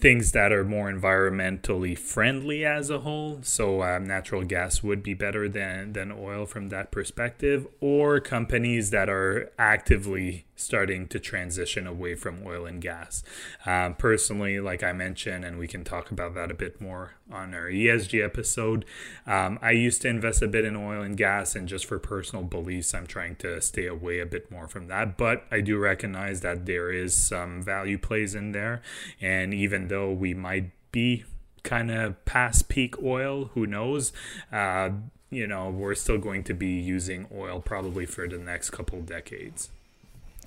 things 0.00 0.32
that 0.32 0.52
are 0.52 0.64
more 0.64 0.90
environmentally 0.90 1.98
friendly 1.98 2.64
as 2.64 2.90
a 2.90 3.00
whole. 3.00 3.40
So 3.42 3.82
um, 3.82 4.04
natural 4.04 4.44
gas 4.44 4.82
would 4.82 5.02
be 5.02 5.14
better 5.14 5.48
than 5.48 5.92
than 5.92 6.12
oil 6.12 6.46
from 6.46 6.68
that 6.68 6.90
perspective, 6.90 7.66
or 7.80 8.20
companies 8.20 8.90
that 8.90 9.08
are 9.08 9.50
actively 9.58 10.44
starting 10.58 11.06
to 11.06 11.20
transition 11.20 11.86
away 11.86 12.14
from 12.14 12.42
oil 12.44 12.66
and 12.66 12.82
gas. 12.82 13.22
Um, 13.64 13.94
personally, 13.94 14.58
like 14.60 14.82
I 14.82 14.92
mentioned, 14.92 15.44
and 15.44 15.58
we 15.58 15.68
can 15.68 15.84
talk 15.84 16.10
about 16.10 16.34
that 16.34 16.50
a 16.50 16.54
bit 16.54 16.80
more 16.80 17.14
on 17.30 17.54
our 17.54 17.68
ESG 17.68 18.24
episode, 18.24 18.84
um, 19.26 19.58
I 19.62 19.72
used 19.72 20.02
to 20.02 20.08
invest 20.08 20.42
a 20.42 20.48
bit 20.48 20.64
in 20.64 20.74
oil 20.76 21.02
and 21.02 21.16
gas, 21.16 21.54
and 21.54 21.68
just 21.68 21.86
for 21.86 21.98
personal 21.98 22.44
beliefs, 22.44 22.94
I'm 22.94 23.06
trying 23.06 23.36
to 23.36 23.60
stay 23.60 23.86
away 23.86 24.18
a 24.18 24.26
bit 24.26 24.50
more 24.50 24.66
from 24.66 24.88
that. 24.88 25.16
But 25.16 25.44
I 25.50 25.60
do 25.60 25.78
recognize 25.78 26.40
that 26.40 26.66
there 26.66 26.90
is 26.90 27.14
some 27.14 27.62
value 27.62 27.98
plays 27.98 28.34
in 28.34 28.52
there, 28.52 28.82
and 29.20 29.52
even 29.52 29.87
though 29.88 30.12
we 30.12 30.34
might 30.34 30.70
be 30.92 31.24
kind 31.62 31.90
of 31.90 32.24
past 32.24 32.68
peak 32.68 33.00
oil, 33.02 33.50
who 33.54 33.66
knows? 33.66 34.12
Uh, 34.52 34.90
you 35.30 35.46
know, 35.46 35.68
we're 35.68 35.94
still 35.94 36.18
going 36.18 36.42
to 36.44 36.54
be 36.54 36.68
using 36.68 37.26
oil 37.34 37.60
probably 37.60 38.06
for 38.06 38.26
the 38.26 38.38
next 38.38 38.70
couple 38.70 39.00
decades. 39.02 39.68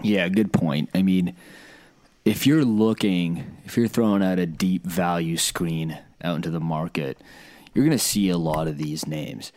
Yeah, 0.01 0.27
good 0.29 0.51
point. 0.51 0.89
I 0.95 1.01
mean, 1.01 1.35
if 2.25 2.47
you're 2.47 2.65
looking, 2.65 3.57
if 3.65 3.77
you're 3.77 3.87
throwing 3.87 4.23
out 4.23 4.39
a 4.39 4.45
deep 4.45 4.83
value 4.85 5.37
screen 5.37 5.99
out 6.23 6.37
into 6.37 6.49
the 6.49 6.59
market, 6.59 7.19
you're 7.73 7.85
going 7.85 7.97
to 7.97 8.03
see 8.03 8.29
a 8.29 8.37
lot 8.37 8.67
of 8.67 8.77
these 8.77 9.07
names 9.07 9.51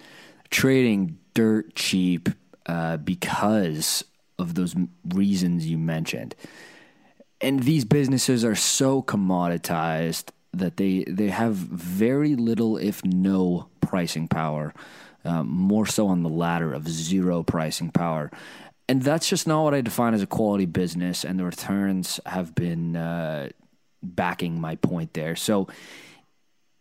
trading 0.50 1.18
dirt 1.34 1.74
cheap 1.74 2.28
uh, 2.66 2.96
because 2.98 4.04
of 4.38 4.54
those 4.54 4.74
reasons 5.08 5.66
you 5.66 5.78
mentioned. 5.78 6.34
And 7.40 7.62
these 7.62 7.84
businesses 7.84 8.44
are 8.44 8.54
so 8.54 9.02
commoditized 9.02 10.30
that 10.52 10.76
they 10.76 11.04
they 11.08 11.28
have 11.28 11.54
very 11.54 12.36
little, 12.36 12.76
if 12.76 13.04
no, 13.04 13.68
pricing 13.80 14.28
power. 14.28 14.72
Um, 15.26 15.48
more 15.48 15.86
so 15.86 16.08
on 16.08 16.22
the 16.22 16.28
latter 16.28 16.74
of 16.74 16.86
zero 16.86 17.42
pricing 17.42 17.90
power 17.90 18.30
and 18.88 19.02
that's 19.02 19.28
just 19.28 19.46
not 19.46 19.62
what 19.62 19.74
I 19.74 19.80
define 19.80 20.14
as 20.14 20.22
a 20.22 20.26
quality 20.26 20.66
business. 20.66 21.24
And 21.24 21.38
the 21.38 21.44
returns 21.44 22.20
have 22.26 22.54
been 22.54 22.96
uh, 22.96 23.48
backing 24.02 24.60
my 24.60 24.76
point 24.76 25.14
there. 25.14 25.36
So, 25.36 25.68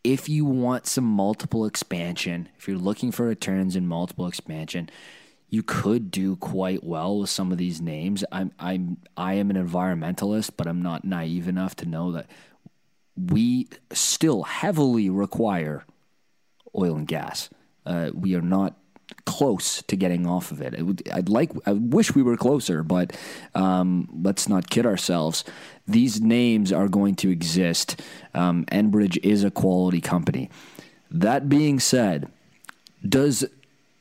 if 0.04 0.28
you 0.28 0.44
want 0.44 0.86
some 0.86 1.06
multiple 1.06 1.66
expansion, 1.66 2.50
if 2.58 2.68
you're 2.68 2.78
looking 2.78 3.14
for 3.14 3.26
returns 3.26 3.78
in 3.78 3.88
multiple 3.88 4.28
expansion, 4.28 4.90
you 5.54 5.62
could 5.62 6.10
do 6.10 6.36
quite 6.36 6.84
well 6.84 7.20
with 7.20 7.30
some 7.30 7.52
of 7.52 7.60
these 7.60 7.80
names. 7.80 8.26
I'm 8.32 8.52
I'm 8.58 8.98
I 9.16 9.36
am 9.36 9.52
an 9.52 9.68
environmentalist, 9.68 10.54
but 10.58 10.66
I'm 10.66 10.82
not 10.82 11.06
naive 11.06 11.48
enough 11.48 11.76
to 11.76 11.86
know 11.86 12.12
that 12.14 12.26
we 13.16 13.68
still 13.92 14.42
heavily 14.42 15.12
require 15.12 15.86
oil 16.76 16.96
and 16.96 17.08
gas. 17.08 17.52
Uh, 17.86 18.10
we 18.16 18.34
are 18.34 18.42
not 18.42 18.80
close 19.26 19.84
to 19.84 19.96
getting 19.96 20.26
off 20.26 20.50
of 20.50 20.60
it. 20.60 20.74
I'd 21.14 21.30
like, 21.30 21.52
I 21.68 21.74
wish 21.74 22.16
we 22.16 22.24
were 22.24 22.36
closer, 22.36 22.82
but 22.82 23.16
um, 23.54 24.10
let's 24.24 24.50
not 24.50 24.72
kid 24.72 24.88
ourselves. 24.88 25.44
These 25.88 26.20
names 26.20 26.74
are 26.74 26.88
going 26.88 27.14
to 27.18 27.30
exist. 27.30 28.02
Um, 28.34 28.66
Enbridge 28.72 29.20
is 29.22 29.44
a 29.44 29.52
quality 29.52 30.02
company. 30.02 30.50
That 31.12 31.48
being 31.48 31.80
said, 31.80 32.32
does 33.08 33.46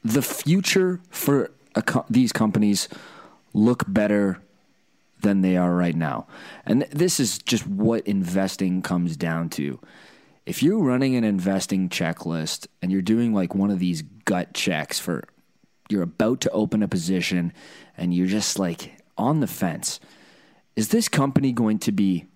the 0.05 0.23
future 0.23 1.01
for 1.11 1.51
co- 1.87 2.05
these 2.11 2.33
companies 2.33 2.88
look 3.53 3.85
better 3.87 4.41
than 5.23 5.41
they 5.41 5.57
are 5.57 5.75
right 5.75 5.97
now? 5.97 6.27
And 6.67 6.83
this 6.91 7.21
is 7.21 7.38
just 7.38 7.67
what 7.67 8.07
investing 8.07 8.83
comes 8.83 9.17
down 9.17 9.49
to 9.51 9.79
if 10.45 10.62
you're 10.62 10.83
running 10.83 11.15
an 11.17 11.25
investing 11.25 11.88
checklist 11.88 12.67
and 12.81 12.91
you're 12.91 13.03
doing 13.03 13.33
like 13.33 13.55
one 13.55 13.71
of 13.71 13.79
these 13.79 14.03
gut 14.25 14.55
checks 14.55 14.99
for 14.99 15.25
you're 15.88 16.03
about 16.03 16.41
to 16.41 16.51
open 16.51 16.83
a 16.83 16.88
position 16.88 17.53
and 17.97 18.15
you're 18.15 18.27
just 18.27 18.59
like 18.59 18.99
on 19.17 19.41
the 19.41 19.47
fence, 19.47 20.01
is 20.75 20.88
this 20.88 21.09
company 21.09 21.53
going 21.53 21.79
to 21.79 21.93
be 21.93 22.27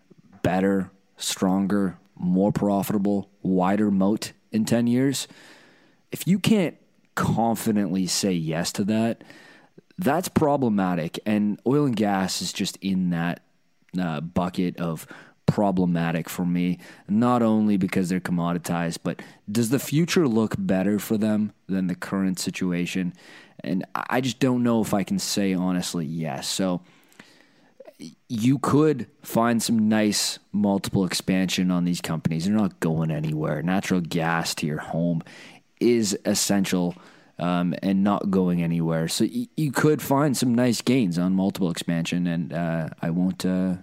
better, 0.42 0.90
stronger, 1.16 1.98
more 2.14 2.52
profitable, 2.52 3.30
wider 3.42 3.90
moat 3.90 4.32
in 4.52 4.64
10 4.64 4.86
years? 4.86 5.26
If 6.12 6.26
you 6.28 6.38
can't 6.38 6.76
confidently 7.16 8.06
say 8.06 8.32
yes 8.32 8.70
to 8.72 8.84
that, 8.84 9.24
that's 9.98 10.28
problematic. 10.28 11.18
And 11.26 11.60
oil 11.66 11.86
and 11.86 11.96
gas 11.96 12.40
is 12.40 12.52
just 12.52 12.76
in 12.76 13.10
that 13.10 13.42
uh, 13.98 14.20
bucket 14.20 14.78
of 14.78 15.06
problematic 15.46 16.28
for 16.28 16.44
me, 16.44 16.78
not 17.08 17.42
only 17.42 17.76
because 17.76 18.08
they're 18.08 18.20
commoditized, 18.20 18.98
but 19.02 19.20
does 19.50 19.70
the 19.70 19.78
future 19.78 20.28
look 20.28 20.54
better 20.58 20.98
for 20.98 21.16
them 21.16 21.52
than 21.66 21.86
the 21.86 21.94
current 21.94 22.38
situation? 22.38 23.12
And 23.60 23.84
I 23.94 24.20
just 24.20 24.38
don't 24.38 24.62
know 24.62 24.82
if 24.82 24.92
I 24.92 25.02
can 25.02 25.18
say 25.18 25.54
honestly 25.54 26.04
yes. 26.04 26.48
So 26.48 26.82
you 28.28 28.58
could 28.58 29.06
find 29.22 29.62
some 29.62 29.88
nice 29.88 30.38
multiple 30.52 31.06
expansion 31.06 31.70
on 31.70 31.84
these 31.84 32.00
companies. 32.00 32.44
They're 32.44 32.54
not 32.54 32.80
going 32.80 33.10
anywhere. 33.10 33.62
Natural 33.62 34.00
gas 34.00 34.54
to 34.56 34.66
your 34.66 34.78
home 34.78 35.22
is 35.80 36.18
essential. 36.24 36.94
Um, 37.38 37.74
and 37.82 38.02
not 38.02 38.30
going 38.30 38.62
anywhere. 38.62 39.08
So 39.08 39.26
y- 39.26 39.46
you 39.58 39.70
could 39.70 40.00
find 40.00 40.34
some 40.34 40.54
nice 40.54 40.80
gains 40.80 41.18
on 41.18 41.34
multiple 41.34 41.70
expansion, 41.70 42.26
and 42.26 42.50
uh, 42.50 42.88
I 43.02 43.10
won't 43.10 43.44
uh, 43.44 43.74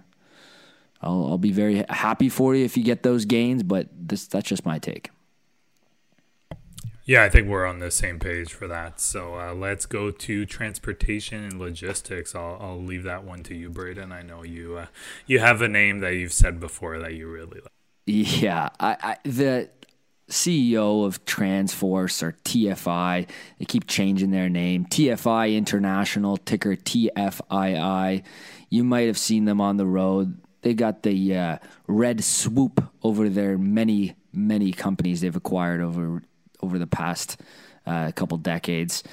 I'll, 1.03 1.27
I'll 1.27 1.37
be 1.37 1.51
very 1.51 1.83
happy 1.89 2.29
for 2.29 2.55
you 2.55 2.63
if 2.63 2.77
you 2.77 2.83
get 2.83 3.03
those 3.03 3.25
gains, 3.25 3.61
but 3.61 3.89
this 3.93 4.25
that's 4.25 4.47
just 4.47 4.65
my 4.65 4.79
take. 4.79 5.11
Yeah, 7.05 7.23
I 7.23 7.29
think 7.29 7.49
we're 7.49 7.65
on 7.65 7.79
the 7.79 7.91
same 7.91 8.17
page 8.17 8.53
for 8.53 8.65
that. 8.69 9.01
So 9.01 9.37
uh, 9.37 9.53
let's 9.53 9.85
go 9.85 10.09
to 10.09 10.45
transportation 10.45 11.43
and 11.43 11.59
logistics. 11.59 12.33
I'll, 12.33 12.57
I'll 12.61 12.81
leave 12.81 13.03
that 13.03 13.25
one 13.25 13.43
to 13.43 13.53
you, 13.53 13.69
Braden. 13.69 14.13
I 14.13 14.21
know 14.21 14.43
you 14.43 14.77
uh, 14.77 14.85
you 15.27 15.39
have 15.39 15.61
a 15.61 15.67
name 15.67 15.99
that 15.99 16.15
you've 16.15 16.33
said 16.33 16.61
before 16.61 16.97
that 16.99 17.13
you 17.13 17.27
really 17.27 17.59
like. 17.59 17.71
Yeah, 18.05 18.69
I, 18.79 18.97
I, 19.01 19.17
the 19.23 19.69
CEO 20.29 21.05
of 21.05 21.25
Transforce 21.25 22.23
or 22.23 22.33
TFI. 22.43 23.27
They 23.59 23.65
keep 23.65 23.87
changing 23.87 24.31
their 24.31 24.49
name. 24.49 24.85
TFI 24.85 25.55
International, 25.55 26.37
ticker 26.37 26.75
TFII. 26.75 28.23
You 28.69 28.83
might 28.83 29.07
have 29.07 29.17
seen 29.17 29.45
them 29.45 29.61
on 29.61 29.77
the 29.77 29.85
road. 29.85 30.39
They 30.61 30.73
got 30.73 31.03
the 31.03 31.35
uh, 31.35 31.57
red 31.87 32.23
swoop 32.23 32.83
over 33.03 33.29
their 33.29 33.57
many 33.57 34.15
many 34.35 34.71
companies 34.71 35.21
they've 35.21 35.35
acquired 35.35 35.81
over 35.81 36.23
over 36.61 36.79
the 36.79 36.87
past 36.87 37.39
uh, 37.85 38.11
couple 38.15 38.37
decades, 38.37 39.03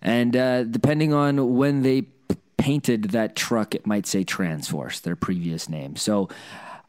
and 0.00 0.34
uh, 0.34 0.64
depending 0.64 1.12
on 1.12 1.56
when 1.56 1.82
they 1.82 2.02
p- 2.02 2.36
painted 2.56 3.10
that 3.10 3.36
truck, 3.36 3.74
it 3.74 3.86
might 3.86 4.06
say 4.06 4.24
Transforce, 4.24 5.00
their 5.00 5.16
previous 5.16 5.68
name. 5.68 5.96
So, 5.96 6.30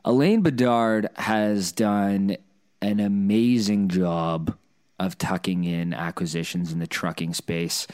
Alain 0.06 0.42
Bedard 0.42 1.10
has 1.18 1.74
done 1.74 2.38
an 2.82 3.00
amazing 3.00 3.90
job 3.90 4.56
of 5.00 5.18
tucking 5.18 5.64
in 5.64 5.94
acquisitions 5.94 6.72
in 6.72 6.80
the 6.80 6.88
trucking 6.88 7.34
space. 7.34 7.88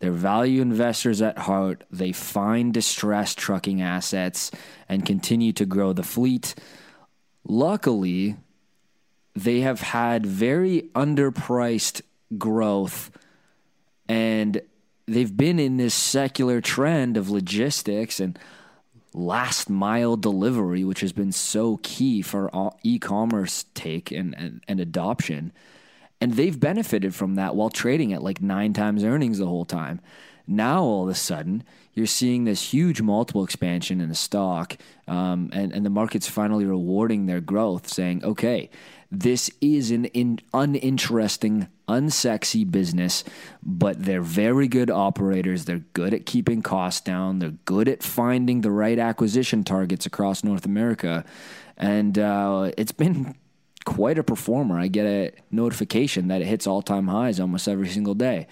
They're 0.00 0.10
value 0.10 0.60
investors 0.60 1.22
at 1.22 1.38
heart. 1.38 1.84
They 1.90 2.12
find 2.12 2.74
distressed 2.74 3.38
trucking 3.38 3.80
assets 3.80 4.50
and 4.88 5.06
continue 5.06 5.52
to 5.52 5.64
grow 5.64 5.92
the 5.92 6.02
fleet. 6.02 6.56
Luckily, 7.44 8.36
they 9.34 9.60
have 9.60 9.80
had 9.80 10.26
very 10.26 10.90
underpriced 10.94 12.02
growth 12.36 13.10
and 14.08 14.60
they've 15.06 15.36
been 15.36 15.58
in 15.58 15.76
this 15.76 15.94
secular 15.94 16.60
trend 16.60 17.16
of 17.16 17.30
logistics 17.30 18.20
and 18.20 18.38
last 19.14 19.68
mile 19.68 20.16
delivery, 20.16 20.84
which 20.84 21.00
has 21.00 21.12
been 21.12 21.32
so 21.32 21.78
key 21.82 22.22
for 22.22 22.50
e 22.82 22.98
commerce 22.98 23.66
take 23.74 24.10
and, 24.10 24.34
and, 24.36 24.62
and 24.68 24.80
adoption 24.80 25.52
and 26.22 26.34
they've 26.34 26.60
benefited 26.60 27.16
from 27.16 27.34
that 27.34 27.56
while 27.56 27.68
trading 27.68 28.12
at 28.12 28.22
like 28.22 28.40
nine 28.40 28.72
times 28.72 29.02
earnings 29.02 29.38
the 29.38 29.46
whole 29.46 29.64
time. 29.64 30.00
now 30.46 30.80
all 30.80 31.02
of 31.02 31.08
a 31.08 31.14
sudden 31.16 31.64
you're 31.94 32.06
seeing 32.06 32.44
this 32.44 32.72
huge 32.72 33.02
multiple 33.02 33.44
expansion 33.44 34.00
in 34.00 34.08
the 34.08 34.14
stock, 34.14 34.76
um, 35.06 35.50
and 35.52 35.72
and 35.72 35.84
the 35.84 35.90
market's 35.90 36.28
finally 36.28 36.64
rewarding 36.64 37.26
their 37.26 37.40
growth, 37.40 37.88
saying, 37.88 38.24
okay, 38.24 38.70
this 39.10 39.50
is 39.60 39.90
an 39.90 40.06
in, 40.06 40.38
uninteresting, 40.54 41.68
unsexy 41.86 42.68
business, 42.68 43.24
but 43.62 44.02
they're 44.02 44.22
very 44.22 44.68
good 44.68 44.90
operators. 44.90 45.66
They're 45.66 45.84
good 45.92 46.14
at 46.14 46.24
keeping 46.24 46.62
costs 46.62 47.02
down. 47.02 47.38
They're 47.38 47.58
good 47.66 47.88
at 47.88 48.02
finding 48.02 48.62
the 48.62 48.70
right 48.70 48.98
acquisition 48.98 49.64
targets 49.64 50.06
across 50.06 50.42
North 50.42 50.64
America, 50.64 51.24
and 51.76 52.18
uh, 52.18 52.70
it's 52.78 52.92
been 52.92 53.34
quite 53.84 54.18
a 54.18 54.22
performer. 54.22 54.78
I 54.78 54.88
get 54.88 55.06
a 55.06 55.32
notification 55.50 56.28
that 56.28 56.40
it 56.40 56.46
hits 56.46 56.66
all 56.66 56.80
time 56.82 57.08
highs 57.08 57.38
almost 57.38 57.68
every 57.68 57.88
single 57.88 58.14
day. 58.14 58.46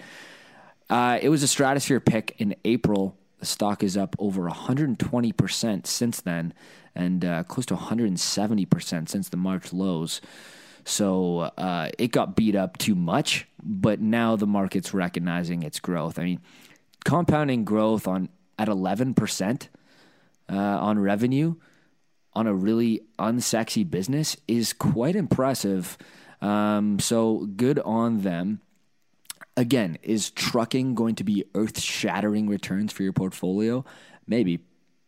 Uh, 0.89 1.17
it 1.21 1.29
was 1.29 1.41
a 1.41 1.47
stratosphere 1.47 2.01
pick 2.01 2.35
in 2.37 2.55
April. 2.65 3.17
The 3.41 3.47
stock 3.47 3.83
is 3.83 3.97
up 3.97 4.15
over 4.19 4.49
120% 4.49 5.87
since 5.87 6.21
then 6.21 6.53
and 6.93 7.25
uh, 7.25 7.43
close 7.43 7.65
to 7.65 7.75
170% 7.75 9.09
since 9.09 9.29
the 9.29 9.37
March 9.37 9.73
lows. 9.73 10.21
So 10.85 11.51
uh, 11.57 11.89
it 11.97 12.11
got 12.11 12.35
beat 12.35 12.55
up 12.55 12.77
too 12.77 12.93
much, 12.93 13.47
but 13.61 13.99
now 13.99 14.35
the 14.35 14.45
market's 14.45 14.93
recognizing 14.93 15.63
its 15.63 15.79
growth. 15.79 16.19
I 16.19 16.23
mean, 16.23 16.39
compounding 17.03 17.65
growth 17.65 18.07
on 18.07 18.29
at 18.59 18.67
11% 18.67 19.67
uh, 20.47 20.55
on 20.55 20.99
revenue 20.99 21.55
on 22.33 22.45
a 22.45 22.53
really 22.53 23.01
unsexy 23.17 23.89
business 23.89 24.37
is 24.47 24.71
quite 24.71 25.15
impressive. 25.15 25.97
Um, 26.41 26.99
so 26.99 27.47
good 27.55 27.79
on 27.79 28.21
them. 28.21 28.61
Again, 29.61 29.99
is 30.01 30.31
trucking 30.31 30.95
going 30.95 31.13
to 31.13 31.23
be 31.23 31.45
earth 31.53 31.79
shattering 31.79 32.49
returns 32.49 32.91
for 32.91 33.03
your 33.03 33.13
portfolio? 33.13 33.85
Maybe, 34.25 34.59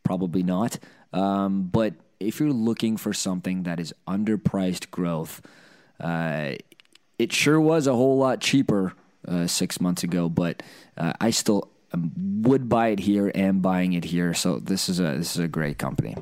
probably 0.03 0.43
not. 0.43 0.77
Um, 1.11 1.63
but 1.63 1.95
if 2.19 2.39
you're 2.39 2.51
looking 2.51 2.95
for 2.97 3.13
something 3.13 3.63
that 3.63 3.79
is 3.79 3.95
underpriced 4.07 4.91
growth, 4.91 5.41
uh, 5.99 6.51
it 7.17 7.33
sure 7.33 7.59
was 7.59 7.87
a 7.87 7.95
whole 7.95 8.19
lot 8.19 8.41
cheaper 8.41 8.93
uh, 9.27 9.47
six 9.47 9.81
months 9.81 10.03
ago, 10.03 10.29
but 10.29 10.61
uh, 10.97 11.13
I 11.19 11.31
still 11.31 11.71
um, 11.91 12.11
would 12.43 12.69
buy 12.69 12.89
it 12.89 12.99
here 12.99 13.31
and 13.33 13.59
buying 13.59 13.93
it 13.93 14.03
here. 14.03 14.35
So 14.35 14.59
this 14.59 14.87
is 14.87 14.99
a 14.99 15.17
this 15.17 15.35
is 15.35 15.39
a 15.39 15.47
great 15.47 15.79
company. 15.79 16.15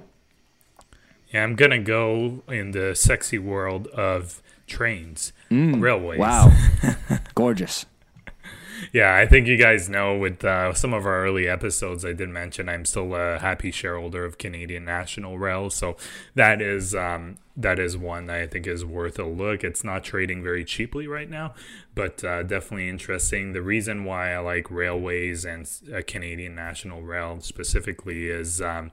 Yeah, 1.34 1.44
I'm 1.44 1.56
gonna 1.56 1.80
go 1.80 2.44
in 2.48 2.72
the 2.72 2.96
sexy 2.96 3.39
world 3.39 3.88
of 3.88 4.41
trains, 4.67 5.34
mm, 5.50 5.82
railways. 5.82 6.20
Wow, 6.20 6.50
gorgeous. 7.36 7.86
Yeah, 8.91 9.15
I 9.15 9.26
think 9.26 9.48
you 9.48 9.58
guys 9.58 9.89
know 9.89 10.17
with 10.17 10.44
uh, 10.44 10.74
some 10.74 10.94
of 10.94 11.06
our 11.06 11.24
early 11.24 11.48
episodes, 11.48 12.06
I 12.06 12.13
did 12.13 12.30
mention 12.30 12.70
I'm 12.70 12.86
still 12.86 13.15
a 13.15 13.39
happy 13.39 13.72
shareholder 13.72 14.26
of 14.26 14.38
Canadian 14.38 14.86
National 14.86 15.38
Rail. 15.38 15.70
So 15.70 15.98
that 16.36 16.62
is 16.62 16.96
um, 16.96 17.38
that 17.56 17.80
is 17.80 17.98
one 17.98 18.28
that 18.28 18.38
I 18.38 18.48
think 18.48 18.67
is 18.67 18.86
worth 18.86 19.20
a 19.20 19.26
look. 19.26 19.63
It's 19.63 19.84
not 19.84 20.04
trading 20.04 20.44
very 20.44 20.63
cheaply 20.63 21.08
right 21.08 21.30
now, 21.30 21.54
but 21.96 22.24
uh, 22.24 22.44
definitely 22.44 22.89
interesting. 22.89 23.54
The 23.54 23.62
reason 23.62 24.06
why 24.06 24.34
I 24.34 24.39
like 24.39 24.72
railways 24.72 25.46
and 25.46 25.70
uh, 25.94 26.02
Canadian 26.06 26.56
National 26.56 27.02
Rail 27.02 27.39
specifically 27.41 28.30
is 28.30 28.62
um, 28.62 28.91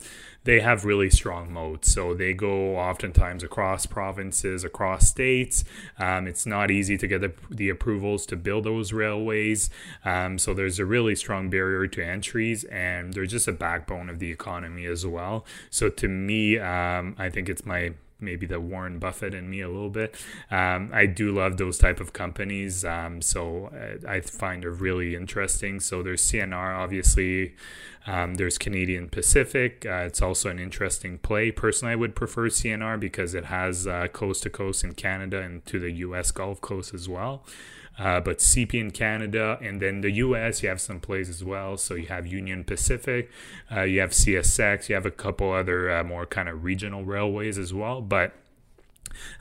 they 0.48 0.61
have 0.61 0.87
really 0.87 1.11
strong 1.11 1.52
moats. 1.52 1.92
So 1.92 2.14
they 2.14 2.32
go 2.32 2.78
oftentimes 2.78 3.42
across 3.42 3.84
provinces, 3.84 4.64
across 4.64 5.06
states. 5.06 5.62
Um, 5.98 6.26
it's 6.26 6.46
not 6.46 6.70
easy 6.70 6.96
to 6.96 7.06
get 7.06 7.20
the, 7.20 7.34
the, 7.50 7.68
approvals 7.68 8.24
to 8.26 8.37
build 8.37 8.64
those 8.64 8.90
railways. 8.90 9.68
Um, 10.06 10.38
so 10.38 10.54
there's 10.54 10.78
a 10.78 10.87
really 10.87 11.14
strong 11.16 11.50
barrier 11.50 11.87
to 11.88 12.02
entries, 12.02 12.64
and 12.64 13.12
they're 13.12 13.26
just 13.26 13.46
a 13.46 13.52
backbone 13.52 14.08
of 14.08 14.20
the 14.20 14.32
economy 14.32 14.87
as 14.87 15.04
well. 15.04 15.44
So 15.68 15.90
to 15.90 16.08
me, 16.08 16.58
um, 16.58 17.14
I 17.18 17.28
think 17.28 17.50
it's 17.50 17.66
my 17.66 17.92
maybe 18.20 18.46
the 18.46 18.61
Warren 18.61 18.98
Buffett 18.98 19.35
in 19.35 19.48
me 19.48 19.61
a 19.61 19.68
little 19.68 19.90
bit. 19.90 20.14
Um, 20.50 20.90
I 20.92 21.07
do 21.07 21.33
love 21.33 21.57
those 21.57 21.78
type 21.78 22.00
of 22.00 22.12
companies, 22.12 22.85
um, 22.85 23.22
so 23.22 23.70
I, 24.07 24.16
I, 24.16 24.20
find 24.20 24.64
are 24.64 24.70
really 24.70 25.14
interesting. 25.14 25.81
So 25.81 26.02
there's 26.02 26.22
CNR, 26.22 26.76
obviously. 26.76 27.54
Um, 28.07 28.35
there's 28.35 28.57
Canadian 28.57 29.09
Pacific. 29.09 29.85
Uh, 29.87 30.04
it's 30.07 30.22
also 30.22 30.48
an 30.48 30.59
interesting 30.59 31.18
play. 31.18 31.50
Personally, 31.50 31.92
I 31.92 31.96
would 31.96 32.16
prefer 32.16 32.48
CNR 32.48 32.98
because 32.98 33.35
it 33.35 33.46
has 33.46 33.87
uh, 33.87 34.09
coast 34.09 34.44
to 34.44 34.50
coast 34.50 34.83
in 34.83 34.94
Canada 34.94 35.40
and 35.40 35.64
to 35.66 35.78
the 35.78 35.90
U.S. 35.90 36.31
Gulf 36.31 36.61
Coast 36.61 36.94
as 36.94 37.09
well. 37.09 37.44
Uh, 37.98 38.20
but 38.20 38.38
CP 38.38 38.74
in 38.74 38.90
Canada 38.90 39.58
and 39.61 39.82
then 39.82 40.02
the 40.02 40.11
US, 40.12 40.62
you 40.62 40.68
have 40.68 40.80
some 40.80 41.00
plays 41.00 41.28
as 41.28 41.42
well. 41.42 41.76
So 41.76 41.94
you 41.94 42.06
have 42.06 42.26
Union 42.26 42.64
Pacific, 42.64 43.30
uh, 43.74 43.82
you 43.82 44.00
have 44.00 44.11
CSX, 44.11 44.88
you 44.88 44.94
have 44.94 45.06
a 45.06 45.11
couple 45.11 45.52
other 45.52 45.90
uh, 45.90 46.04
more 46.04 46.24
kind 46.24 46.48
of 46.48 46.64
regional 46.64 47.04
railways 47.04 47.58
as 47.58 47.74
well. 47.74 48.00
But 48.00 48.32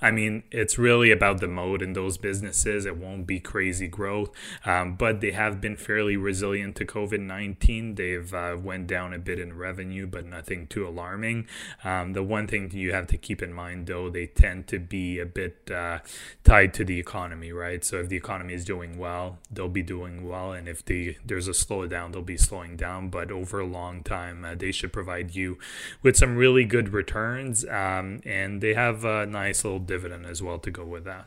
I 0.01 0.11
mean, 0.11 0.43
it's 0.51 0.77
really 0.77 1.11
about 1.11 1.39
the 1.39 1.47
moat 1.47 1.81
in 1.81 1.93
those 1.93 2.17
businesses. 2.17 2.85
It 2.85 2.97
won't 2.97 3.27
be 3.27 3.39
crazy 3.39 3.87
growth, 3.87 4.31
um, 4.65 4.95
but 4.95 5.21
they 5.21 5.31
have 5.31 5.59
been 5.61 5.75
fairly 5.75 6.17
resilient 6.17 6.75
to 6.77 6.85
COVID 6.85 7.19
nineteen. 7.19 7.95
They've 7.95 8.33
uh, 8.33 8.57
went 8.61 8.87
down 8.87 9.13
a 9.13 9.19
bit 9.19 9.39
in 9.39 9.57
revenue, 9.57 10.07
but 10.07 10.25
nothing 10.25 10.67
too 10.67 10.87
alarming. 10.87 11.47
Um, 11.83 12.13
the 12.13 12.23
one 12.23 12.47
thing 12.47 12.71
you 12.71 12.93
have 12.93 13.07
to 13.07 13.17
keep 13.17 13.41
in 13.41 13.53
mind, 13.53 13.87
though, 13.87 14.09
they 14.09 14.27
tend 14.27 14.67
to 14.67 14.79
be 14.79 15.19
a 15.19 15.25
bit 15.25 15.69
uh, 15.71 15.99
tied 16.43 16.73
to 16.75 16.85
the 16.85 16.99
economy, 16.99 17.51
right? 17.51 17.83
So 17.83 17.97
if 17.97 18.09
the 18.09 18.17
economy 18.17 18.53
is 18.53 18.65
doing 18.65 18.97
well, 18.97 19.39
they'll 19.51 19.67
be 19.67 19.83
doing 19.83 20.27
well, 20.27 20.51
and 20.51 20.67
if 20.67 20.83
the 20.83 21.17
there's 21.25 21.47
a 21.47 21.51
slowdown, 21.51 22.11
they'll 22.11 22.21
be 22.21 22.37
slowing 22.37 22.75
down. 22.75 23.09
But 23.09 23.31
over 23.31 23.59
a 23.59 23.65
long 23.65 24.03
time, 24.03 24.45
uh, 24.45 24.55
they 24.55 24.71
should 24.71 24.93
provide 24.93 25.35
you 25.35 25.57
with 26.03 26.15
some 26.15 26.35
really 26.35 26.65
good 26.65 26.93
returns, 26.93 27.65
um, 27.65 28.21
and 28.25 28.61
they 28.61 28.73
have 28.73 29.05
a 29.05 29.25
nice 29.25 29.56
little 29.63 29.79
dividend 29.79 30.25
as 30.25 30.41
well 30.41 30.59
to 30.59 30.71
go 30.71 30.83
with 30.83 31.05
that. 31.05 31.25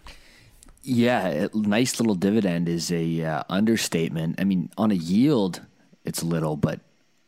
Yeah, 0.83 1.49
nice 1.53 2.01
little 2.01 2.15
dividend 2.15 2.69
is 2.69 2.91
a 2.91 3.23
uh, 3.23 3.43
understatement. 3.51 4.41
I 4.41 4.45
mean, 4.45 4.71
on 4.79 4.91
a 4.91 4.95
yield, 4.95 5.61
it's 6.05 6.23
little, 6.23 6.57
but 6.57 6.81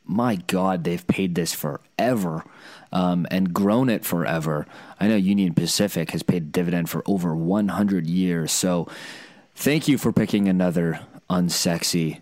my 0.04 0.36
God, 0.36 0.84
they've 0.84 1.06
paid 1.06 1.34
this 1.34 1.52
forever 1.52 2.44
um, 2.92 3.26
and 3.30 3.52
grown 3.52 3.88
it 3.88 4.04
forever. 4.04 4.66
I 4.98 5.08
know 5.08 5.16
Union 5.16 5.54
Pacific 5.54 6.10
has 6.10 6.22
paid 6.22 6.52
dividend 6.52 6.90
for 6.90 7.02
over 7.06 7.34
100 7.34 8.06
years. 8.06 8.52
So 8.52 8.88
thank 9.54 9.86
you 9.86 9.98
for 9.98 10.12
picking 10.12 10.48
another 10.48 11.00
unsexy, 11.28 12.20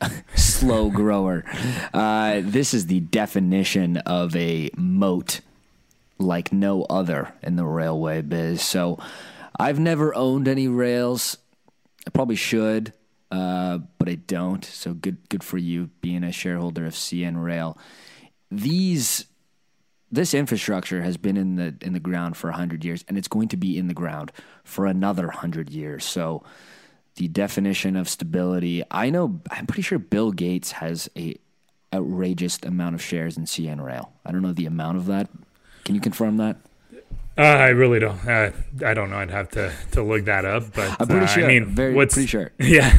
slow 0.34 0.90
grower. 0.90 1.44
Uh, 1.92 2.40
this 2.42 2.72
is 2.72 2.86
the 2.86 3.00
definition 3.00 3.98
of 3.98 4.34
a 4.36 4.70
moat 4.76 5.40
like 6.22 6.52
no 6.52 6.82
other 6.84 7.34
in 7.42 7.56
the 7.56 7.64
railway 7.64 8.22
biz. 8.22 8.62
So 8.62 8.98
I've 9.58 9.78
never 9.78 10.14
owned 10.14 10.48
any 10.48 10.68
rails. 10.68 11.38
I 12.06 12.10
probably 12.10 12.36
should, 12.36 12.92
uh, 13.30 13.78
but 13.98 14.08
I 14.08 14.14
don't. 14.14 14.64
So 14.64 14.94
good, 14.94 15.28
good 15.28 15.44
for 15.44 15.58
you 15.58 15.90
being 16.00 16.24
a 16.24 16.32
shareholder 16.32 16.86
of 16.86 16.94
CN 16.94 17.42
Rail. 17.42 17.78
These, 18.50 19.26
this 20.10 20.34
infrastructure 20.34 21.02
has 21.02 21.16
been 21.16 21.36
in 21.36 21.56
the 21.56 21.74
in 21.80 21.92
the 21.92 22.00
ground 22.00 22.36
for 22.36 22.50
hundred 22.50 22.84
years, 22.84 23.04
and 23.08 23.16
it's 23.16 23.28
going 23.28 23.48
to 23.48 23.56
be 23.56 23.78
in 23.78 23.88
the 23.88 23.94
ground 23.94 24.32
for 24.64 24.86
another 24.86 25.28
hundred 25.28 25.70
years. 25.70 26.04
So 26.04 26.42
the 27.16 27.28
definition 27.28 27.96
of 27.96 28.08
stability. 28.08 28.82
I 28.90 29.10
know. 29.10 29.40
I'm 29.50 29.66
pretty 29.66 29.82
sure 29.82 29.98
Bill 29.98 30.32
Gates 30.32 30.72
has 30.72 31.08
a 31.16 31.36
outrageous 31.92 32.58
amount 32.62 32.94
of 32.94 33.02
shares 33.02 33.36
in 33.36 33.44
CN 33.44 33.84
Rail. 33.84 34.12
I 34.24 34.32
don't 34.32 34.42
know 34.42 34.52
the 34.52 34.66
amount 34.66 34.96
of 34.96 35.06
that, 35.06 35.28
can 35.84 35.94
you 35.94 36.00
confirm 36.00 36.36
that? 36.38 36.56
Uh, 37.36 37.42
I 37.42 37.68
really 37.68 37.98
don't. 37.98 38.26
Uh, 38.26 38.52
I 38.84 38.92
don't 38.92 39.10
know. 39.10 39.16
I'd 39.16 39.30
have 39.30 39.48
to, 39.50 39.72
to 39.92 40.02
look 40.02 40.26
that 40.26 40.44
up. 40.44 40.74
But 40.74 41.00
I'm 41.00 41.06
pretty 41.06 41.24
uh, 41.24 41.28
sure. 41.28 41.44
I 41.44 41.48
mean, 41.48 41.66
very 41.66 41.94
what's, 41.94 42.14
pretty 42.14 42.26
sure. 42.26 42.52
Yeah, 42.58 42.94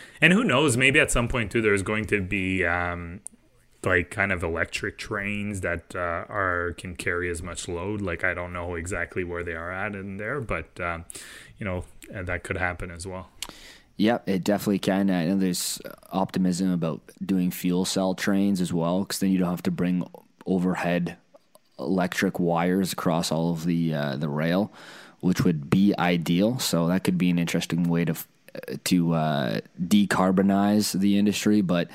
and 0.20 0.32
who 0.32 0.42
knows? 0.42 0.76
Maybe 0.76 0.98
at 0.98 1.10
some 1.10 1.28
point 1.28 1.52
too, 1.52 1.62
there's 1.62 1.82
going 1.82 2.06
to 2.06 2.20
be 2.20 2.64
um, 2.64 3.20
like 3.84 4.10
kind 4.10 4.32
of 4.32 4.42
electric 4.42 4.98
trains 4.98 5.60
that 5.60 5.94
uh, 5.94 5.98
are 6.28 6.74
can 6.78 6.96
carry 6.96 7.30
as 7.30 7.42
much 7.42 7.68
load. 7.68 8.00
Like 8.00 8.24
I 8.24 8.34
don't 8.34 8.52
know 8.52 8.74
exactly 8.74 9.22
where 9.22 9.44
they 9.44 9.54
are 9.54 9.70
at 9.70 9.94
in 9.94 10.16
there, 10.16 10.40
but 10.40 10.80
um, 10.80 11.04
you 11.58 11.64
know 11.64 11.84
that 12.10 12.42
could 12.42 12.56
happen 12.56 12.90
as 12.90 13.06
well. 13.06 13.28
Yep, 13.98 14.28
it 14.28 14.42
definitely 14.42 14.78
can. 14.78 15.10
I 15.10 15.26
know 15.26 15.36
there's 15.36 15.80
optimism 16.10 16.72
about 16.72 17.02
doing 17.24 17.50
fuel 17.52 17.84
cell 17.84 18.14
trains 18.14 18.60
as 18.60 18.72
well, 18.72 19.00
because 19.00 19.20
then 19.20 19.30
you 19.30 19.38
don't 19.38 19.50
have 19.50 19.62
to 19.62 19.70
bring 19.70 20.04
overhead 20.44 21.18
electric 21.80 22.38
wires 22.38 22.92
across 22.92 23.32
all 23.32 23.50
of 23.50 23.64
the 23.64 23.94
uh, 23.94 24.16
the 24.16 24.28
rail, 24.28 24.72
which 25.20 25.42
would 25.42 25.70
be 25.70 25.94
ideal. 25.98 26.58
So 26.58 26.86
that 26.88 27.04
could 27.04 27.18
be 27.18 27.30
an 27.30 27.38
interesting 27.38 27.84
way 27.84 28.04
to 28.04 28.14
to 28.84 29.14
uh, 29.14 29.60
decarbonize 29.82 30.98
the 30.98 31.18
industry. 31.18 31.60
But 31.60 31.88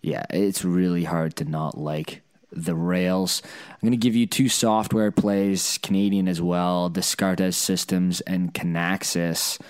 yeah, 0.00 0.24
it's 0.30 0.64
really 0.64 1.04
hard 1.04 1.36
to 1.36 1.44
not 1.44 1.78
like 1.78 2.22
the 2.50 2.74
rails. 2.74 3.42
I'm 3.70 3.80
going 3.80 3.92
to 3.92 3.96
give 3.96 4.14
you 4.14 4.26
two 4.26 4.48
software 4.48 5.10
plays, 5.10 5.78
Canadian 5.82 6.28
as 6.28 6.40
well, 6.40 6.88
Descartes 6.88 7.56
Systems 7.56 8.20
and 8.22 8.52
Kinaxis. 8.52 9.60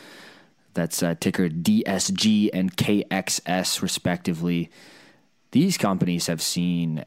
That's 0.74 1.02
uh, 1.02 1.14
ticker 1.20 1.48
DSG 1.48 2.50
and 2.52 2.76
KXS, 2.76 3.82
respectively. 3.82 4.70
These 5.52 5.76
companies 5.76 6.26
have 6.26 6.40
seen 6.40 7.04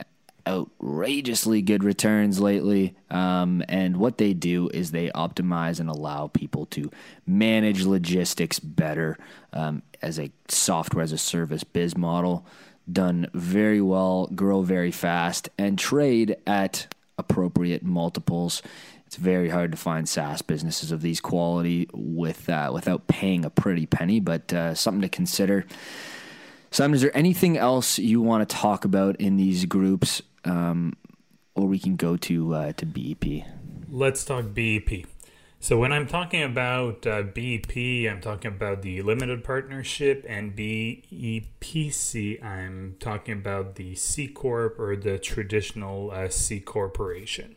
outrageously 0.48 1.62
good 1.62 1.84
returns 1.84 2.40
lately. 2.40 2.96
Um, 3.10 3.64
and 3.68 3.98
what 3.98 4.18
they 4.18 4.34
do 4.34 4.70
is 4.74 4.92
they 4.92 5.10
optimize 5.10 5.80
and 5.80 5.90
allow 5.90 6.28
people 6.28 6.66
to 6.68 6.92
manage 7.26 7.84
logistics 7.84 8.60
better 8.60 9.18
um, 9.54 9.82
as 10.02 10.20
a 10.20 10.32
software 10.48 11.04
as 11.04 11.12
a 11.12 11.18
service 11.18 11.64
biz 11.64 11.98
model. 11.98 12.46
Done 12.92 13.28
very 13.34 13.82
well, 13.82 14.28
grow 14.28 14.62
very 14.62 14.92
fast, 14.92 15.50
and 15.58 15.80
trade 15.80 16.38
at 16.46 16.94
appropriate 17.18 17.84
multiples. 17.84 18.62
It's 19.08 19.16
very 19.16 19.50
hard 19.50 19.72
to 19.72 19.78
find 19.78 20.08
SaaS 20.08 20.42
businesses 20.42 20.92
of 20.92 21.02
these 21.02 21.20
quality 21.20 21.90
with 21.94 22.50
uh, 22.50 22.70
without 22.74 23.08
paying 23.08 23.46
a 23.46 23.50
pretty 23.50 23.86
penny, 23.86 24.20
but 24.20 24.54
uh, 24.54 24.76
something 24.76 25.02
to 25.02 25.10
consider. 25.10 25.66
Simon, 26.72 26.96
is 26.96 27.02
there 27.02 27.16
anything 27.16 27.58
else 27.58 27.98
you 27.98 28.22
want 28.22 28.48
to 28.48 28.56
talk 28.56 28.84
about 28.84 29.16
in 29.16 29.38
these 29.38 29.66
groups 29.66 30.22
um, 30.46 30.94
or 31.56 31.68
we 31.68 31.80
can 31.80 31.96
go 31.96 32.18
to 32.18 32.54
uh, 32.54 32.74
to 32.74 32.86
BEP. 32.86 33.46
Let's 33.90 34.26
talk 34.26 34.54
BEP. 34.54 35.06
So 35.60 35.80
when 35.80 35.92
I'm 35.92 36.06
talking 36.06 36.44
about 36.44 37.08
uh, 37.08 37.24
BEP, 37.24 37.76
I'm 38.08 38.22
talking 38.22 38.52
about 38.52 38.84
the 38.84 39.02
limited 39.02 39.44
partnership, 39.44 40.24
and 40.30 40.56
BEPC, 40.56 42.44
I'm 42.44 42.98
talking 43.00 43.34
about 43.34 43.76
the 43.76 43.96
C 43.96 44.28
corp 44.28 44.80
or 44.80 44.96
the 44.96 45.18
traditional 45.18 46.12
uh, 46.12 46.30
C 46.30 46.60
corporation. 46.60 47.56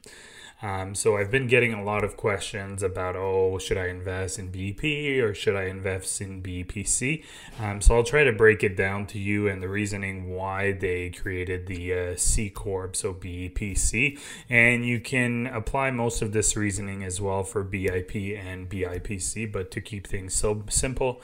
Um, 0.61 0.94
so 0.97 1.16
I've 1.16 1.31
been 1.31 1.47
getting 1.47 1.73
a 1.73 1.85
lot 1.85 2.03
of 2.03 2.16
questions 2.16 2.83
about, 2.83 3.14
oh, 3.14 3.59
should 3.59 3.79
I 3.79 3.87
invest 3.87 4.38
in 4.38 4.51
BP 4.51 5.23
or 5.23 5.33
should 5.33 5.55
I 5.55 5.64
invest 5.64 6.21
in 6.21 6.42
BPC? 6.42 7.25
Um, 7.61 7.81
so 7.81 7.97
I'll 7.97 8.03
try 8.03 8.25
to 8.25 8.33
break 8.33 8.64
it 8.64 8.77
down 8.77 9.07
to 9.09 9.18
you 9.18 9.47
and 9.47 9.62
the 9.62 9.68
reasoning 9.68 10.31
why 10.31 10.73
they 10.73 11.11
created 11.11 11.66
the 11.66 11.94
uh, 11.94 12.16
C 12.16 12.51
Corp, 12.51 12.97
so 12.97 13.14
BEPC. 13.14 14.18
And 14.49 14.85
you 14.85 14.99
can 14.99 15.47
apply 15.47 15.92
most 15.92 16.23
of 16.23 16.33
this 16.33 16.57
reasoning 16.57 17.05
as 17.05 17.21
well 17.21 17.44
for 17.44 17.64
BIP 17.64 18.37
and 18.37 18.68
BIPC, 18.68 19.53
but 19.53 19.71
to 19.71 19.81
keep 19.81 20.09
things 20.09 20.35
so 20.35 20.64
simple, 20.68 21.23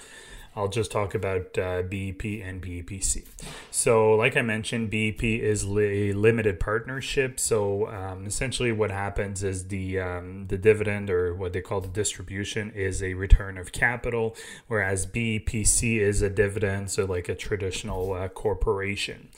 I'll 0.56 0.68
just 0.68 0.92
talk 0.92 1.14
about 1.14 1.58
uh, 1.58 1.82
BEP 1.82 2.24
and 2.42 2.62
BEPC. 2.62 3.24
So, 3.70 4.14
like 4.14 4.36
I 4.36 4.42
mentioned, 4.42 4.90
BEP 4.90 5.24
is 5.24 5.64
a 5.64 6.12
limited 6.12 6.60
partnership. 6.60 7.40
So, 7.40 7.88
um, 7.88 8.26
essentially, 8.26 8.70
what 8.70 8.90
happens 8.90 9.42
is 9.42 9.68
the 9.68 9.98
um, 9.98 10.46
the 10.46 10.56
dividend 10.56 11.10
or 11.10 11.34
what 11.34 11.52
they 11.52 11.60
call 11.60 11.80
the 11.80 11.88
distribution 11.88 12.70
is 12.70 13.02
a 13.02 13.14
return 13.14 13.58
of 13.58 13.72
capital, 13.72 14.36
whereas 14.68 15.06
BEPC 15.06 15.98
is 15.98 16.22
a 16.22 16.30
dividend, 16.30 16.90
so 16.90 17.04
like 17.04 17.28
a 17.28 17.34
traditional 17.34 18.12
uh, 18.12 18.28
corporation. 18.28 19.30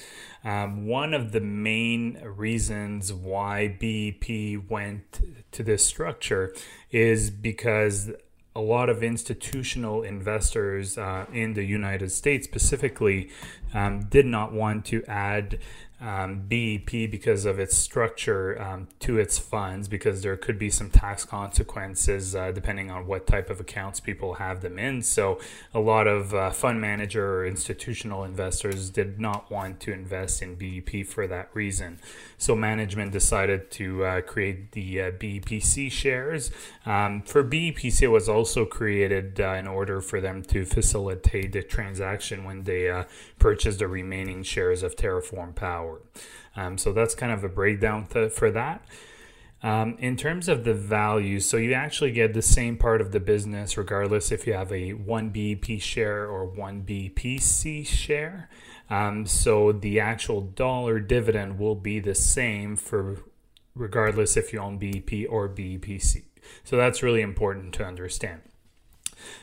Um, 0.45 0.87
one 0.87 1.13
of 1.13 1.33
the 1.33 1.41
main 1.41 2.21
reasons 2.23 3.13
why 3.13 3.67
BEP 3.67 4.71
went 4.71 5.21
to 5.51 5.63
this 5.63 5.85
structure 5.85 6.55
is 6.93 7.31
because 7.31 8.13
a 8.57 8.61
lot 8.61 8.89
of 8.89 9.03
institutional 9.03 10.03
investors 10.03 10.97
uh, 10.97 11.27
in 11.31 11.53
the 11.53 11.63
United 11.63 12.11
States 12.11 12.47
specifically 12.47 13.29
um, 13.75 14.05
did 14.05 14.25
not 14.25 14.51
want 14.51 14.87
to 14.87 15.05
add 15.05 15.59
um, 16.01 16.43
BEP 16.47 17.11
because 17.11 17.47
of 17.47 17.59
its 17.59 17.77
structure 17.77 18.61
um, 18.61 18.89
to 19.01 19.19
its 19.19 19.39
funds, 19.39 19.89
because 19.89 20.23
there 20.23 20.37
could 20.37 20.59
be 20.59 20.69
some 20.69 20.91
tax 20.91 21.25
consequences 21.25 22.35
uh, 22.35 22.53
depending 22.53 22.91
on 22.91 23.07
what 23.07 23.27
type 23.27 23.49
of 23.49 23.61
accounts 23.61 23.99
people 23.99 24.35
have 24.35 24.61
them 24.61 24.79
in. 24.79 25.01
So, 25.03 25.41
a 25.73 25.81
lot 25.81 26.07
of 26.07 26.35
uh, 26.35 26.51
fund 26.51 26.81
manager 26.81 27.39
or 27.41 27.47
institutional 27.47 28.25
investors 28.25 28.91
did 28.91 29.19
not 29.19 29.51
want 29.51 29.81
to 29.81 29.93
invest 29.93 30.43
in 30.43 30.57
BEP 30.57 31.07
for 31.07 31.27
that 31.29 31.49
reason. 31.55 31.99
So, 32.37 32.55
management 32.55 33.13
decided 33.13 33.71
to 33.73 34.05
uh, 34.05 34.21
create 34.21 34.73
the 34.73 35.01
uh, 35.01 35.11
BEPC 35.13 35.91
shares. 35.91 36.51
Um, 36.85 37.23
for 37.23 37.43
BEPC, 37.43 38.03
it 38.03 38.09
was 38.09 38.29
also 38.29 38.67
created 38.67 39.41
uh, 39.41 39.53
in 39.53 39.67
order 39.67 40.03
for 40.03 40.21
them 40.21 40.43
to 40.45 40.67
facilitate 40.67 41.53
the 41.53 41.63
transaction 41.63 42.45
when 42.45 42.65
they 42.65 42.91
uh, 42.91 43.05
purchased 43.39 43.79
the 43.79 43.89
remaining 43.89 44.43
shares 44.43 44.83
of 44.83 44.95
Terraform 44.97 45.55
Power. 45.55 45.86
Um, 46.57 46.79
so 46.79 46.93
that's 46.93 47.15
kind 47.15 47.33
of 47.33 47.45
a 47.45 47.49
breakdown 47.49 48.07
th- 48.07 48.33
for 48.33 48.51
that. 48.51 48.85
Um, 49.63 49.97
in 49.99 50.17
terms 50.17 50.49
of 50.49 50.65
the 50.65 50.75
value, 50.75 51.41
so 51.41 51.57
you 51.57 51.73
actually 51.73 52.13
get 52.13 52.35
the 52.35 52.43
same 52.43 52.77
part 52.77 53.01
of 53.01 53.13
the 53.13 53.21
business 53.21 53.77
regardless 53.77 54.31
if 54.31 54.47
you 54.47 54.53
have 54.53 54.71
a 54.71 54.93
1BP 54.93 55.81
share 55.81 56.27
or 56.27 56.45
1 56.47 56.83
BPC 56.83 57.87
share. 57.87 58.49
Um, 58.89 59.27
so 59.27 59.73
the 59.73 59.99
actual 59.99 60.43
dollar 60.43 61.01
dividend 61.01 61.59
will 61.59 61.75
be 61.75 61.99
the 62.01 62.15
same 62.15 62.77
for 62.77 63.17
regardless 63.75 64.37
if 64.37 64.53
you 64.53 64.59
own 64.59 64.79
BP 64.79 65.27
or 65.29 65.49
BEPC. 65.49 66.23
So 66.65 66.77
that's 66.77 67.03
really 67.03 67.21
important 67.21 67.75
to 67.75 67.85
understand. 67.85 68.41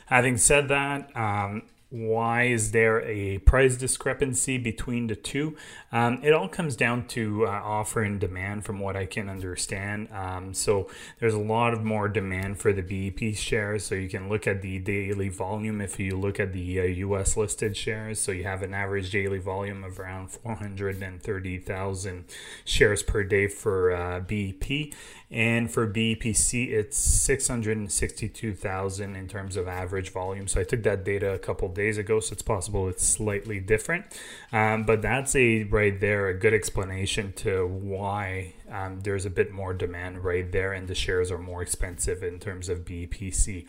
Having 0.06 0.38
said 0.38 0.68
that, 0.68 1.14
um, 1.16 1.62
why 1.94 2.44
is 2.46 2.72
there 2.72 3.02
a 3.02 3.38
price 3.38 3.76
discrepancy 3.76 4.58
between 4.58 5.06
the 5.06 5.14
two? 5.14 5.56
Um, 5.92 6.18
it 6.24 6.32
all 6.32 6.48
comes 6.48 6.74
down 6.74 7.06
to 7.08 7.46
uh, 7.46 7.50
offer 7.50 8.02
and 8.02 8.18
demand, 8.18 8.64
from 8.64 8.80
what 8.80 8.96
I 8.96 9.06
can 9.06 9.28
understand. 9.28 10.08
Um, 10.12 10.54
so 10.54 10.90
there's 11.20 11.34
a 11.34 11.38
lot 11.38 11.72
of 11.72 11.84
more 11.84 12.08
demand 12.08 12.58
for 12.58 12.72
the 12.72 12.82
BEP 12.82 13.36
shares. 13.36 13.84
So 13.84 13.94
you 13.94 14.08
can 14.08 14.28
look 14.28 14.48
at 14.48 14.60
the 14.60 14.80
daily 14.80 15.28
volume 15.28 15.80
if 15.80 16.00
you 16.00 16.16
look 16.16 16.40
at 16.40 16.52
the 16.52 16.80
uh, 16.80 16.84
US 16.84 17.36
listed 17.36 17.76
shares. 17.76 18.18
So 18.18 18.32
you 18.32 18.42
have 18.42 18.64
an 18.64 18.74
average 18.74 19.12
daily 19.12 19.38
volume 19.38 19.84
of 19.84 20.00
around 20.00 20.32
430,000 20.32 22.24
shares 22.64 23.04
per 23.04 23.22
day 23.22 23.46
for 23.46 23.92
uh, 23.92 24.18
BEP. 24.18 24.92
And 25.34 25.68
for 25.68 25.86
BEPC, 25.88 26.70
it's 26.70 26.96
662,000 26.96 29.16
in 29.16 29.26
terms 29.26 29.56
of 29.56 29.66
average 29.66 30.12
volume. 30.12 30.46
So 30.46 30.60
I 30.60 30.64
took 30.64 30.84
that 30.84 31.04
data 31.04 31.32
a 31.32 31.40
couple 31.40 31.68
days 31.70 31.98
ago, 31.98 32.20
so 32.20 32.34
it's 32.34 32.42
possible 32.42 32.88
it's 32.88 33.04
slightly 33.04 33.58
different. 33.58 34.06
Um, 34.52 34.84
but 34.84 35.02
that's 35.02 35.34
a 35.34 35.64
right 35.64 35.98
there 35.98 36.28
a 36.28 36.34
good 36.34 36.54
explanation 36.54 37.32
to 37.38 37.66
why 37.66 38.52
um, 38.70 39.00
there's 39.00 39.26
a 39.26 39.30
bit 39.30 39.50
more 39.50 39.74
demand 39.74 40.22
right 40.22 40.52
there, 40.52 40.72
and 40.72 40.86
the 40.86 40.94
shares 40.94 41.32
are 41.32 41.38
more 41.38 41.62
expensive 41.62 42.22
in 42.22 42.38
terms 42.38 42.68
of 42.68 42.84
BEPC 42.84 43.66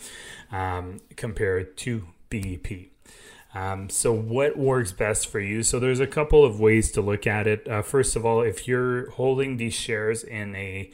um, 0.52 1.02
compared 1.16 1.78
to 1.78 2.10
BEP. 2.30 2.92
Um, 3.56 3.90
so, 3.90 4.14
what 4.14 4.56
works 4.56 4.92
best 4.92 5.30
for 5.30 5.40
you? 5.40 5.64
So, 5.64 5.80
there's 5.80 6.02
a 6.02 6.06
couple 6.06 6.46
of 6.46 6.60
ways 6.60 6.92
to 6.92 7.02
look 7.02 7.26
at 7.26 7.48
it. 7.48 7.68
Uh, 7.68 7.82
first 7.82 8.16
of 8.16 8.24
all, 8.24 8.42
if 8.42 8.68
you're 8.68 9.10
holding 9.12 9.58
these 9.58 9.74
shares 9.74 10.24
in 10.24 10.56
a 10.56 10.92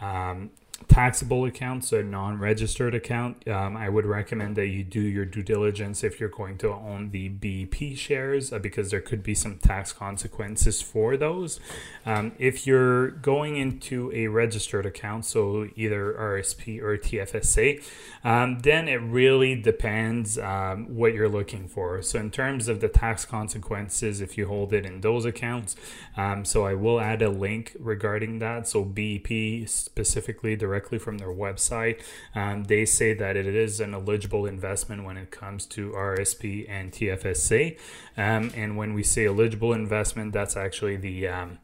um, 0.00 0.50
taxable 0.88 1.44
account, 1.44 1.84
so 1.84 1.98
a 1.98 2.02
non-registered 2.02 2.94
account, 2.94 3.46
um, 3.48 3.76
I 3.76 3.88
would 3.88 4.06
recommend 4.06 4.56
that 4.56 4.66
you 4.66 4.84
do 4.84 5.00
your 5.00 5.24
due 5.24 5.42
diligence 5.42 6.04
if 6.04 6.20
you're 6.20 6.28
going 6.28 6.58
to 6.58 6.72
own 6.72 7.10
the 7.10 7.30
BP 7.30 7.96
shares 7.96 8.52
uh, 8.52 8.58
because 8.58 8.90
there 8.90 9.00
could 9.00 9.22
be 9.22 9.34
some 9.34 9.56
tax 9.58 9.92
consequences 9.92 10.82
for 10.82 11.16
those. 11.16 11.60
Um, 12.04 12.32
if 12.38 12.66
you're 12.66 13.10
going 13.10 13.56
into 13.56 14.10
a 14.12 14.26
registered 14.26 14.84
account, 14.84 15.24
so 15.24 15.68
either 15.76 16.12
RSP 16.12 16.82
or 16.82 16.98
TFSA, 16.98 17.82
um, 18.24 18.60
then 18.60 18.88
it 18.88 19.00
really 19.02 19.54
depends 19.54 20.38
um, 20.38 20.94
what 20.94 21.14
you're 21.14 21.28
looking 21.28 21.68
for. 21.68 22.02
So 22.02 22.18
in 22.18 22.30
terms 22.30 22.68
of 22.68 22.80
the 22.80 22.88
tax 22.88 23.24
consequences, 23.24 24.20
if 24.20 24.36
you 24.36 24.46
hold 24.46 24.72
it 24.72 24.84
in 24.84 25.00
those 25.00 25.24
accounts, 25.24 25.76
um, 26.16 26.44
so 26.44 26.66
I 26.66 26.74
will 26.74 27.00
add 27.00 27.22
a 27.22 27.30
link 27.30 27.76
regarding 27.78 28.38
that. 28.40 28.68
So 28.68 28.84
BP 28.84 29.68
specifically 29.68 30.56
directly 30.64 30.98
from 30.98 31.18
their 31.18 31.34
website. 31.46 31.96
Um, 32.34 32.64
they 32.64 32.84
say 32.84 33.12
that 33.14 33.36
it 33.36 33.46
is 33.46 33.80
an 33.80 33.92
eligible 33.94 34.46
investment 34.46 35.04
when 35.04 35.16
it 35.16 35.30
comes 35.30 35.66
to 35.66 35.90
RSP 35.90 36.66
and 36.68 36.90
TFSA. 36.90 37.78
Um, 38.16 38.50
and 38.54 38.76
when 38.76 38.94
we 38.94 39.02
say 39.02 39.26
eligible 39.26 39.72
investment, 39.72 40.32
that's 40.32 40.56
actually 40.56 40.96
the 40.96 41.28
um, 41.28 41.58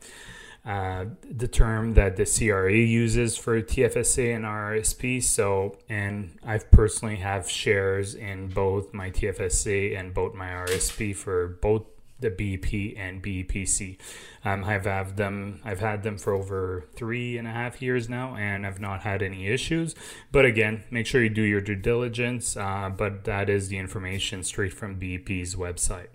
uh, 0.65 1.07
the 1.25 1.49
term 1.49 1.95
that 1.95 2.17
the 2.17 2.27
CRA 2.27 2.75
uses 2.75 3.37
for 3.39 3.63
TFSA 3.63 4.37
and 4.37 4.45
RSP. 4.45 5.23
So, 5.23 5.79
and 5.89 6.39
I've 6.45 6.71
personally 6.71 7.17
have 7.17 7.49
shares 7.49 8.15
in 8.15 8.49
both 8.49 8.93
my 8.93 9.11
TFSA 9.11 9.99
and 9.99 10.13
both 10.13 10.35
my 10.35 10.49
RSP 10.49 11.17
for 11.17 11.59
both 11.63 11.85
the 12.21 12.31
BP 12.31 12.99
and 12.99 13.23
BEPC. 13.23 13.99
Um, 14.45 14.65
I've 14.65 14.85
had 14.85 15.17
them. 15.17 15.61
I've 15.65 15.81
had 15.81 16.03
them 16.03 16.19
for 16.19 16.33
over 16.33 16.87
three 16.95 17.37
and 17.37 17.47
a 17.47 17.51
half 17.51 17.83
years 17.83 18.09
now, 18.09 18.37
and 18.37 18.67
I've 18.67 18.81
not 18.81 19.03
had 19.03 19.23
any 19.23 19.47
issues. 19.47 19.95
But 20.33 20.45
again, 20.45 20.85
make 20.91 21.07
sure 21.07 21.23
you 21.23 21.31
do 21.31 21.43
your 21.43 21.61
due 21.61 21.75
diligence. 21.75 22.57
Uh, 22.57 22.91
but 22.95 23.25
that 23.25 23.49
is 23.51 23.69
the 23.69 23.79
information 23.79 24.43
straight 24.43 24.73
from 24.73 24.99
BP's 24.99 25.55
website. 25.55 26.09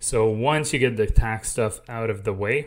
So 0.00 0.28
once 0.28 0.72
you 0.72 0.78
get 0.78 0.96
the 0.96 1.06
tax 1.06 1.50
stuff 1.50 1.80
out 1.88 2.10
of 2.10 2.24
the 2.24 2.32
way, 2.32 2.66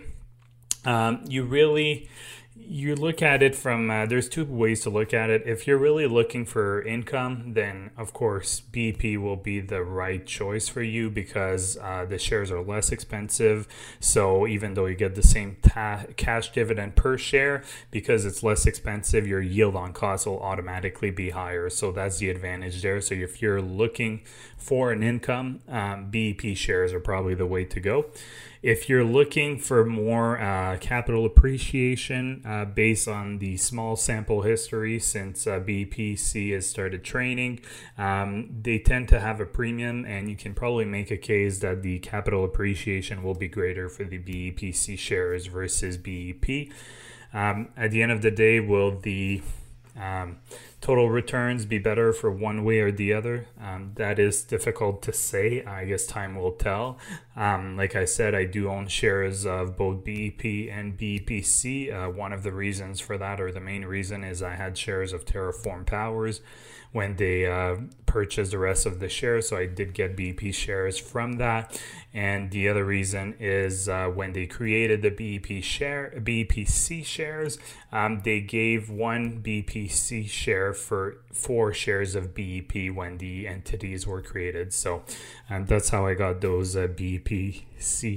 um, 0.86 1.23
you 1.27 1.43
really 1.43 2.10
you 2.55 2.95
look 2.95 3.21
at 3.21 3.41
it 3.41 3.55
from 3.55 3.89
uh, 3.89 4.05
there's 4.05 4.27
two 4.27 4.43
ways 4.43 4.81
to 4.81 4.89
look 4.89 5.13
at 5.13 5.29
it. 5.29 5.43
If 5.45 5.67
you're 5.67 5.77
really 5.77 6.05
looking 6.05 6.45
for 6.45 6.81
income 6.81 7.53
then 7.53 7.91
of 7.97 8.13
course 8.13 8.61
BP 8.71 9.17
will 9.17 9.37
be 9.37 9.61
the 9.61 9.83
right 9.83 10.25
choice 10.25 10.67
for 10.67 10.81
you 10.81 11.09
because 11.09 11.77
uh, 11.77 12.05
the 12.05 12.19
shares 12.19 12.51
are 12.51 12.61
less 12.61 12.91
expensive. 12.91 13.67
So 13.99 14.45
even 14.47 14.73
though 14.73 14.85
you 14.85 14.95
get 14.95 15.15
the 15.15 15.23
same 15.23 15.57
ta- 15.61 16.05
cash 16.17 16.51
dividend 16.51 16.95
per 16.95 17.17
share 17.17 17.63
because 17.89 18.25
it's 18.25 18.43
less 18.43 18.65
expensive 18.65 19.25
your 19.25 19.41
yield 19.41 19.75
on 19.75 19.93
cost 19.93 20.27
will 20.27 20.41
automatically 20.41 21.11
be 21.11 21.29
higher. 21.29 21.69
So 21.69 21.91
that's 21.91 22.17
the 22.17 22.29
advantage 22.29 22.81
there. 22.81 22.99
So 22.99 23.15
if 23.15 23.41
you're 23.41 23.61
looking 23.61 24.21
for 24.62 24.91
an 24.91 25.04
income 25.04 25.60
um, 25.67 26.10
bep 26.12 26.56
shares 26.56 26.93
are 26.93 27.00
probably 27.00 27.34
the 27.36 27.45
way 27.45 27.65
to 27.65 27.80
go 27.80 28.06
if 28.62 28.88
you're 28.88 29.04
looking 29.04 29.58
for 29.58 29.84
more 29.84 30.39
uh, 30.39 30.78
capital 30.78 31.26
appreciation 31.26 32.43
uh, 32.45 32.63
based 32.65 33.08
on 33.08 33.39
the 33.39 33.58
small 33.58 33.95
sample 33.95 34.43
history 34.43 35.00
since 35.00 35.47
uh, 35.47 35.60
BPC 35.60 36.54
has 36.54 36.67
started 36.67 37.04
trading, 37.04 37.60
um, 37.97 38.50
they 38.62 38.78
tend 38.78 39.08
to 39.10 39.19
have 39.19 39.39
a 39.39 39.47
premium, 39.47 40.06
and 40.06 40.30
you 40.30 40.36
can 40.36 40.54
probably 40.54 40.86
make 40.86 41.10
a 41.10 41.17
case 41.17 41.60
that 41.60 41.82
the 41.82 41.97
capital 42.00 42.45
appreciation 42.45 43.24
will 43.24 43.34
be 43.34 43.47
greater 43.47 43.89
for 43.89 44.04
the 44.04 44.19
BEPC 44.19 44.97
shares 44.97 45.47
versus 45.47 45.97
BEP. 45.97 46.69
Um, 47.34 47.69
at 47.76 47.89
the 47.89 48.04
end 48.04 48.12
of 48.12 48.21
the 48.21 48.32
day, 48.32 48.60
will 48.60 48.91
the 49.00 49.41
um, 49.99 50.38
total 50.80 51.10
returns 51.10 51.65
be 51.65 51.77
better 51.77 52.13
for 52.13 52.32
one 52.32 52.63
way 52.63 52.80
or 52.80 52.91
the 52.91 53.13
other? 53.13 53.47
Um, 53.60 53.91
that 53.95 54.19
is 54.19 54.43
difficult 54.43 55.01
to 55.04 55.13
say. 55.13 55.63
I 55.63 55.86
guess 55.86 56.06
time 56.06 56.36
will 56.36 56.54
tell. 56.54 56.97
Um, 57.36 57.77
like 57.77 57.95
I 57.95 58.06
said, 58.06 58.36
I 58.36 58.45
do 58.45 58.69
own 58.69 58.88
shares 58.88 59.45
of 59.45 59.77
both 59.77 60.04
BEP 60.04 60.43
and 60.71 60.97
BEPC. 60.97 61.93
Uh, 61.93 62.10
one 62.10 62.34
of 62.34 62.43
the 62.43 62.51
reasons 62.51 62.99
for 62.99 63.17
that, 63.17 63.39
or 63.39 63.51
the 63.51 63.60
main 63.60 63.86
reason, 63.86 64.23
is 64.23 64.41
I 64.41 64.56
had 64.56 64.77
shares 64.77 65.13
of 65.13 65.25
TerraForm 65.25 65.86
Powers 65.86 66.41
when 66.91 67.15
they 67.15 67.45
uh, 67.45 67.77
purchased 68.06 68.51
the 68.51 68.58
rest 68.58 68.86
of 68.86 68.99
the 68.99 69.08
shares. 69.08 69.47
So 69.47 69.58
I 69.58 69.65
did 69.65 69.93
get 69.93 70.15
BEP 70.15 70.54
shares 70.54 70.97
from 70.97 71.34
that. 71.34 71.82
And 72.13 72.51
the 72.51 72.67
other 72.67 72.84
reason 72.84 73.36
is 73.39 73.88
uh, 73.88 74.08
when 74.08 74.34
they 74.34 74.45
created 74.45 75.01
the 75.01 75.10
BEP 75.10 75.63
share, 75.63 76.13
BEPC 76.17 77.06
shares, 77.06 77.58
um, 77.91 78.21
they 78.23 78.39
gave 78.39 78.89
one 78.89 79.41
BPC 79.41 80.30
share 80.30 80.73
for 80.73 81.17
four 81.34 81.73
shares 81.73 82.15
of 82.15 82.34
BEP 82.34 82.93
when 82.93 83.17
the 83.17 83.47
entities 83.47 84.08
were 84.08 84.21
created. 84.21 84.73
So 84.73 85.04
um, 85.49 85.65
that's 85.65 85.89
how 85.89 86.06
I 86.06 86.13
got 86.13 86.39
those 86.41 86.75
uh, 86.75 86.88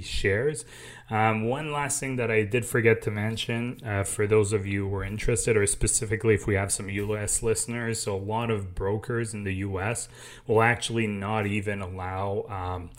shares. 0.02 0.64
Um, 1.10 1.48
one 1.48 1.72
last 1.72 2.00
thing 2.00 2.16
that 2.16 2.30
I 2.30 2.44
did 2.44 2.64
forget 2.64 3.02
to 3.02 3.10
mention 3.10 3.80
uh, 3.84 4.04
for 4.04 4.26
those 4.26 4.52
of 4.52 4.66
you 4.66 4.88
who 4.88 4.94
are 4.96 5.04
interested, 5.04 5.56
or 5.56 5.66
specifically 5.66 6.34
if 6.34 6.46
we 6.46 6.54
have 6.54 6.72
some 6.72 6.88
US 6.88 7.42
listeners, 7.42 8.02
so 8.02 8.16
a 8.16 8.18
lot 8.18 8.50
of 8.50 8.74
brokers 8.74 9.34
in 9.34 9.44
the 9.44 9.54
US 9.56 10.08
will 10.46 10.62
actually 10.62 11.06
not 11.06 11.46
even 11.46 11.82
allow. 11.82 12.46
Um, 12.48 12.90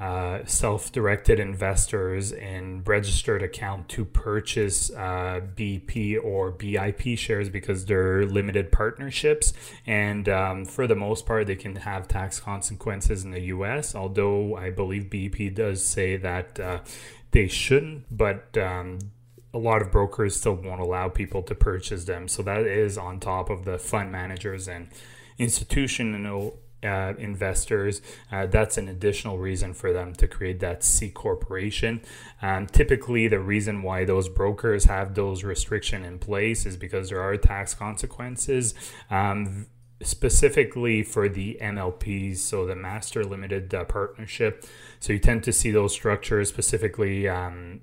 uh, 0.00 0.44
self-directed 0.44 1.40
investors 1.40 2.30
in 2.30 2.82
registered 2.84 3.42
account 3.42 3.88
to 3.88 4.04
purchase 4.04 4.90
uh, 4.92 5.40
BP 5.56 6.22
or 6.22 6.52
BIP 6.52 7.18
shares 7.18 7.48
because 7.48 7.86
they're 7.86 8.24
limited 8.24 8.70
partnerships, 8.70 9.52
and 9.86 10.28
um, 10.28 10.64
for 10.64 10.86
the 10.86 10.94
most 10.94 11.26
part, 11.26 11.46
they 11.46 11.56
can 11.56 11.76
have 11.76 12.06
tax 12.06 12.38
consequences 12.38 13.24
in 13.24 13.32
the 13.32 13.42
U.S. 13.42 13.94
Although 13.94 14.56
I 14.56 14.70
believe 14.70 15.04
BP 15.04 15.54
does 15.54 15.84
say 15.84 16.16
that 16.16 16.60
uh, 16.60 16.80
they 17.32 17.48
shouldn't, 17.48 18.04
but 18.16 18.56
um, 18.56 18.98
a 19.52 19.58
lot 19.58 19.82
of 19.82 19.90
brokers 19.90 20.36
still 20.36 20.54
won't 20.54 20.80
allow 20.80 21.08
people 21.08 21.42
to 21.42 21.54
purchase 21.54 22.04
them. 22.04 22.28
So 22.28 22.42
that 22.42 22.62
is 22.62 22.98
on 22.98 23.20
top 23.20 23.50
of 23.50 23.64
the 23.64 23.78
fund 23.78 24.12
managers 24.12 24.68
and 24.68 24.88
institutional 25.38 26.58
uh, 26.82 27.14
investors. 27.18 28.00
Uh, 28.30 28.46
that's 28.46 28.78
an 28.78 28.88
additional 28.88 29.38
reason 29.38 29.74
for 29.74 29.92
them 29.92 30.14
to 30.14 30.28
create 30.28 30.60
that 30.60 30.84
C 30.84 31.10
corporation. 31.10 32.00
Um, 32.40 32.66
typically, 32.66 33.28
the 33.28 33.40
reason 33.40 33.82
why 33.82 34.04
those 34.04 34.28
brokers 34.28 34.84
have 34.84 35.14
those 35.14 35.44
restriction 35.44 36.04
in 36.04 36.18
place 36.18 36.66
is 36.66 36.76
because 36.76 37.10
there 37.10 37.20
are 37.20 37.36
tax 37.36 37.74
consequences. 37.74 38.74
Um, 39.10 39.66
specifically 40.02 41.02
for 41.02 41.28
the 41.28 41.58
MLPs, 41.60 42.38
so 42.38 42.64
the 42.64 42.76
Master 42.76 43.24
Limited 43.24 43.74
uh, 43.74 43.84
Partnership. 43.84 44.64
So 45.00 45.12
you 45.12 45.18
tend 45.18 45.42
to 45.44 45.52
see 45.52 45.70
those 45.70 45.92
structures 45.92 46.48
specifically. 46.48 47.28
Um, 47.28 47.80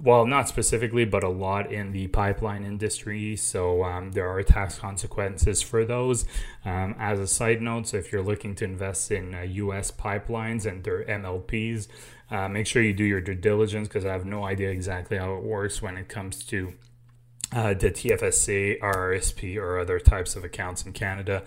well, 0.00 0.26
not 0.26 0.48
specifically, 0.48 1.04
but 1.04 1.24
a 1.24 1.28
lot 1.28 1.72
in 1.72 1.92
the 1.92 2.06
pipeline 2.08 2.64
industry. 2.64 3.36
So 3.36 3.84
um, 3.84 4.12
there 4.12 4.28
are 4.28 4.42
tax 4.42 4.78
consequences 4.78 5.60
for 5.62 5.84
those. 5.84 6.24
Um, 6.64 6.94
as 6.98 7.18
a 7.18 7.26
side 7.26 7.60
note, 7.60 7.88
so 7.88 7.96
if 7.96 8.12
you're 8.12 8.22
looking 8.22 8.54
to 8.56 8.64
invest 8.64 9.10
in 9.10 9.34
uh, 9.34 9.40
U.S. 9.42 9.90
pipelines 9.90 10.66
and 10.66 10.84
their 10.84 11.04
MLPs, 11.04 11.88
uh, 12.30 12.48
make 12.48 12.66
sure 12.66 12.82
you 12.82 12.92
do 12.92 13.04
your 13.04 13.20
due 13.20 13.34
diligence 13.34 13.88
because 13.88 14.04
I 14.04 14.12
have 14.12 14.26
no 14.26 14.44
idea 14.44 14.70
exactly 14.70 15.18
how 15.18 15.34
it 15.34 15.42
works 15.42 15.82
when 15.82 15.96
it 15.96 16.08
comes 16.08 16.44
to 16.46 16.74
uh, 17.50 17.72
the 17.72 17.90
TFSA, 17.90 18.78
RRSP, 18.80 19.56
or 19.56 19.78
other 19.78 19.98
types 19.98 20.36
of 20.36 20.44
accounts 20.44 20.84
in 20.84 20.92
Canada. 20.92 21.42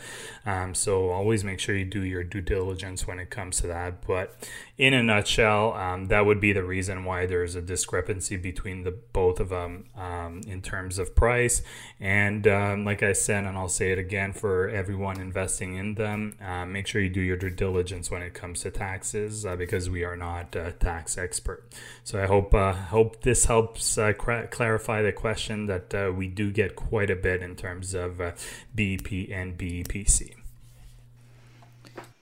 Um, 0.45 0.73
so 0.73 1.09
always 1.09 1.43
make 1.43 1.59
sure 1.59 1.75
you 1.75 1.85
do 1.85 2.03
your 2.03 2.23
due 2.23 2.41
diligence 2.41 3.05
when 3.05 3.19
it 3.19 3.29
comes 3.29 3.61
to 3.61 3.67
that. 3.67 4.05
But 4.07 4.35
in 4.81 4.95
a 4.95 5.03
nutshell, 5.03 5.73
um, 5.75 6.07
that 6.07 6.25
would 6.25 6.41
be 6.41 6.53
the 6.53 6.63
reason 6.63 7.05
why 7.05 7.27
there's 7.27 7.53
a 7.53 7.61
discrepancy 7.61 8.35
between 8.35 8.81
the 8.81 8.89
both 8.89 9.39
of 9.39 9.49
them 9.49 9.85
um, 9.95 10.41
in 10.47 10.59
terms 10.59 10.97
of 10.97 11.15
price. 11.15 11.61
And 11.99 12.47
um, 12.47 12.83
like 12.83 13.03
I 13.03 13.13
said, 13.13 13.43
and 13.43 13.55
I'll 13.55 13.69
say 13.69 13.91
it 13.91 13.99
again 13.99 14.33
for 14.33 14.69
everyone 14.69 15.21
investing 15.21 15.75
in 15.75 15.93
them, 15.93 16.35
uh, 16.43 16.65
make 16.65 16.87
sure 16.87 16.99
you 16.99 17.11
do 17.11 17.21
your 17.21 17.37
due 17.37 17.51
diligence 17.51 18.09
when 18.09 18.23
it 18.23 18.33
comes 18.33 18.61
to 18.61 18.71
taxes 18.71 19.45
uh, 19.45 19.55
because 19.55 19.87
we 19.87 20.03
are 20.03 20.15
not 20.17 20.55
a 20.55 20.71
tax 20.71 21.15
expert. 21.15 21.63
So 22.03 22.19
I 22.19 22.25
hope 22.25 22.51
uh, 22.55 22.73
hope 22.73 23.21
this 23.21 23.45
helps 23.45 23.99
uh, 23.99 24.13
clarify 24.13 25.03
the 25.03 25.11
question 25.11 25.67
that 25.67 25.93
uh, 25.93 26.11
we 26.11 26.25
do 26.25 26.49
get 26.49 26.75
quite 26.75 27.11
a 27.11 27.15
bit 27.15 27.43
in 27.43 27.55
terms 27.55 27.93
of 27.93 28.19
uh, 28.19 28.31
BEP 28.73 29.29
and 29.29 29.55
BEPC. 29.59 30.33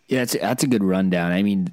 Yeah, 0.09 0.19
that's, 0.19 0.33
that's 0.33 0.63
a 0.63 0.67
good 0.67 0.83
rundown. 0.83 1.31
I 1.31 1.41
mean, 1.41 1.71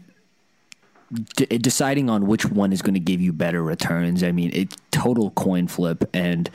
d- 1.12 1.47
deciding 1.59 2.11
on 2.11 2.27
which 2.27 2.47
one 2.47 2.73
is 2.73 2.83
going 2.83 2.95
to 2.95 3.01
give 3.01 3.21
you 3.21 3.33
better 3.33 3.62
returns, 3.62 4.23
I 4.23 4.33
mean, 4.33 4.51
it's 4.53 4.77
total 4.90 5.31
coin 5.31 5.69
flip, 5.69 6.09
and 6.12 6.51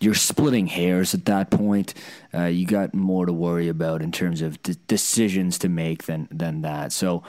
you're 0.00 0.14
splitting 0.14 0.66
hairs 0.66 1.14
at 1.14 1.26
that 1.26 1.50
point. 1.50 1.94
Uh, 2.32 2.44
you 2.44 2.66
got 2.66 2.94
more 2.94 3.26
to 3.26 3.32
worry 3.32 3.68
about 3.68 4.02
in 4.02 4.12
terms 4.12 4.42
of 4.42 4.62
d- 4.62 4.76
decisions 4.86 5.58
to 5.58 5.68
make 5.68 6.04
than 6.04 6.28
than 6.30 6.62
that. 6.62 6.92
So, 6.92 7.22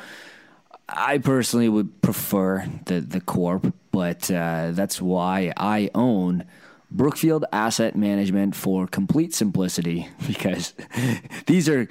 I 0.87 1.17
personally 1.17 1.69
would 1.69 2.01
prefer 2.01 2.65
the 2.85 3.01
the 3.01 3.21
corp, 3.21 3.73
but 3.91 4.29
uh, 4.29 4.71
that's 4.71 5.01
why 5.01 5.53
I 5.57 5.89
own 5.95 6.45
Brookfield 6.89 7.45
Asset 7.53 7.95
Management 7.95 8.55
for 8.55 8.87
complete 8.87 9.33
simplicity 9.33 10.09
because 10.27 10.73
these 11.45 11.69
are 11.69 11.87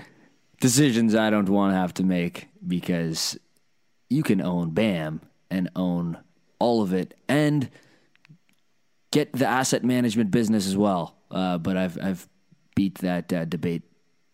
decisions 0.61 1.15
I 1.15 1.31
don't 1.31 1.49
want 1.49 1.73
to 1.73 1.77
have 1.77 1.95
to 1.95 2.05
make 2.05 2.49
because 2.67 3.39
you 4.11 4.23
can 4.23 4.43
own 4.43 4.71
BAM 4.71 5.23
and 5.51 5.71
own 5.75 6.19
all 6.59 6.83
of 6.83 6.93
it 6.93 7.15
and 7.29 7.71
get 9.11 9.33
the 9.33 9.47
asset 9.47 9.83
management 9.83 10.31
business 10.31 10.67
as 10.67 10.77
well. 10.77 11.17
Uh, 11.31 11.57
but 11.59 11.77
I've 11.77 11.99
I've 12.03 12.29
beat 12.75 12.99
that 12.99 13.33
uh, 13.33 13.45
debate 13.45 13.83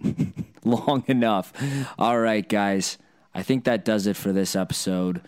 long 0.65 1.05
enough. 1.07 1.53
All 1.99 2.19
right, 2.19 2.47
guys. 2.47 2.99
I 3.35 3.43
think 3.43 3.65
that 3.65 3.85
does 3.85 4.07
it 4.07 4.17
for 4.17 4.33
this 4.33 4.57
episode. 4.57 5.21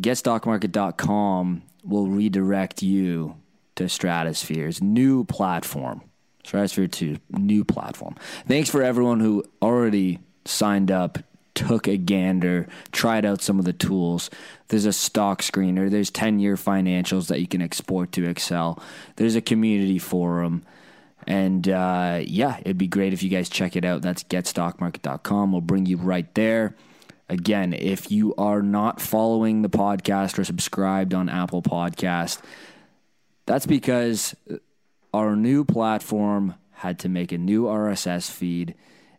GetStockMarket.com 0.00 1.62
will 1.84 2.08
redirect 2.08 2.82
you 2.82 3.36
to 3.76 3.88
Stratosphere's 3.88 4.82
new 4.82 5.24
platform. 5.24 6.02
Stratosphere 6.44 6.88
2, 6.88 7.16
new 7.30 7.64
platform. 7.64 8.16
Thanks 8.46 8.70
for 8.70 8.82
everyone 8.82 9.20
who 9.20 9.44
already 9.62 10.18
signed 10.44 10.90
up, 10.90 11.18
took 11.56 11.88
a 11.88 11.96
gander, 11.96 12.68
tried 12.92 13.24
out 13.24 13.42
some 13.42 13.58
of 13.58 13.64
the 13.64 13.72
tools. 13.72 14.30
There's 14.68 14.84
a 14.84 14.92
stock 14.92 15.42
screener, 15.42 15.90
there's 15.90 16.10
10 16.10 16.38
year 16.38 16.54
financials 16.54 17.26
that 17.28 17.40
you 17.40 17.48
can 17.48 17.62
export 17.62 18.12
to 18.12 18.28
Excel, 18.28 18.80
there's 19.16 19.34
a 19.34 19.40
community 19.40 19.98
forum. 19.98 20.64
And 21.26 21.68
uh, 21.68 22.20
yeah, 22.24 22.58
it'd 22.60 22.78
be 22.78 22.86
great 22.86 23.12
if 23.12 23.22
you 23.24 23.28
guys 23.30 23.48
check 23.48 23.74
it 23.74 23.84
out. 23.84 24.00
That's 24.02 24.22
getstockmarket.com. 24.22 25.50
We'll 25.50 25.60
bring 25.60 25.86
you 25.86 25.96
right 25.96 26.32
there. 26.36 26.76
Again, 27.28 27.72
if 27.72 28.12
you 28.12 28.32
are 28.36 28.62
not 28.62 29.00
following 29.00 29.62
the 29.62 29.68
podcast 29.68 30.38
or 30.38 30.44
subscribed 30.44 31.12
on 31.12 31.28
Apple 31.28 31.62
Podcast, 31.62 32.40
that's 33.46 33.66
because 33.66 34.36
our 35.12 35.34
new 35.34 35.64
platform 35.64 36.54
had 36.70 37.00
to 37.00 37.08
make 37.08 37.32
a 37.32 37.38
new 37.38 37.64
RSS 37.64 38.30
feed, 38.30 38.74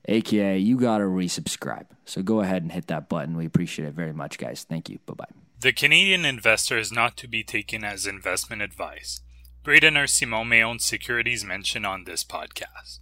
aka 0.07 0.57
you 0.57 0.77
got 0.77 0.99
to 0.99 1.05
resubscribe. 1.05 1.87
So 2.05 2.21
go 2.21 2.41
ahead 2.41 2.63
and 2.63 2.71
hit 2.71 2.87
that 2.87 3.09
button. 3.09 3.35
We 3.37 3.45
appreciate 3.45 3.87
it 3.87 3.93
very 3.93 4.13
much, 4.13 4.37
guys. 4.37 4.65
Thank 4.67 4.89
you. 4.89 4.99
Bye 5.05 5.13
bye. 5.13 5.25
The 5.59 5.73
Canadian 5.73 6.23
investor 6.23 6.77
is 6.77 6.91
not 6.91 7.17
to 7.17 7.27
be 7.27 7.43
taken 7.43 7.83
as 7.83 8.05
investment 8.05 8.61
advice. 8.61 9.21
Braden 9.63 9.97
or 9.97 10.07
Simon 10.07 10.47
may 10.47 10.63
own 10.63 10.79
securities 10.79 11.43
mentioned 11.43 11.85
on 11.85 12.03
this 12.03 12.23
podcast. 12.23 12.99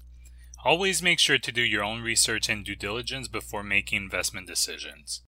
Always 0.63 1.03
make 1.03 1.19
sure 1.19 1.37
to 1.37 1.51
do 1.51 1.61
your 1.61 1.83
own 1.83 2.01
research 2.01 2.49
and 2.49 2.65
due 2.65 2.75
diligence 2.75 3.27
before 3.27 3.61
making 3.61 4.01
investment 4.01 4.47
decisions. 4.47 5.21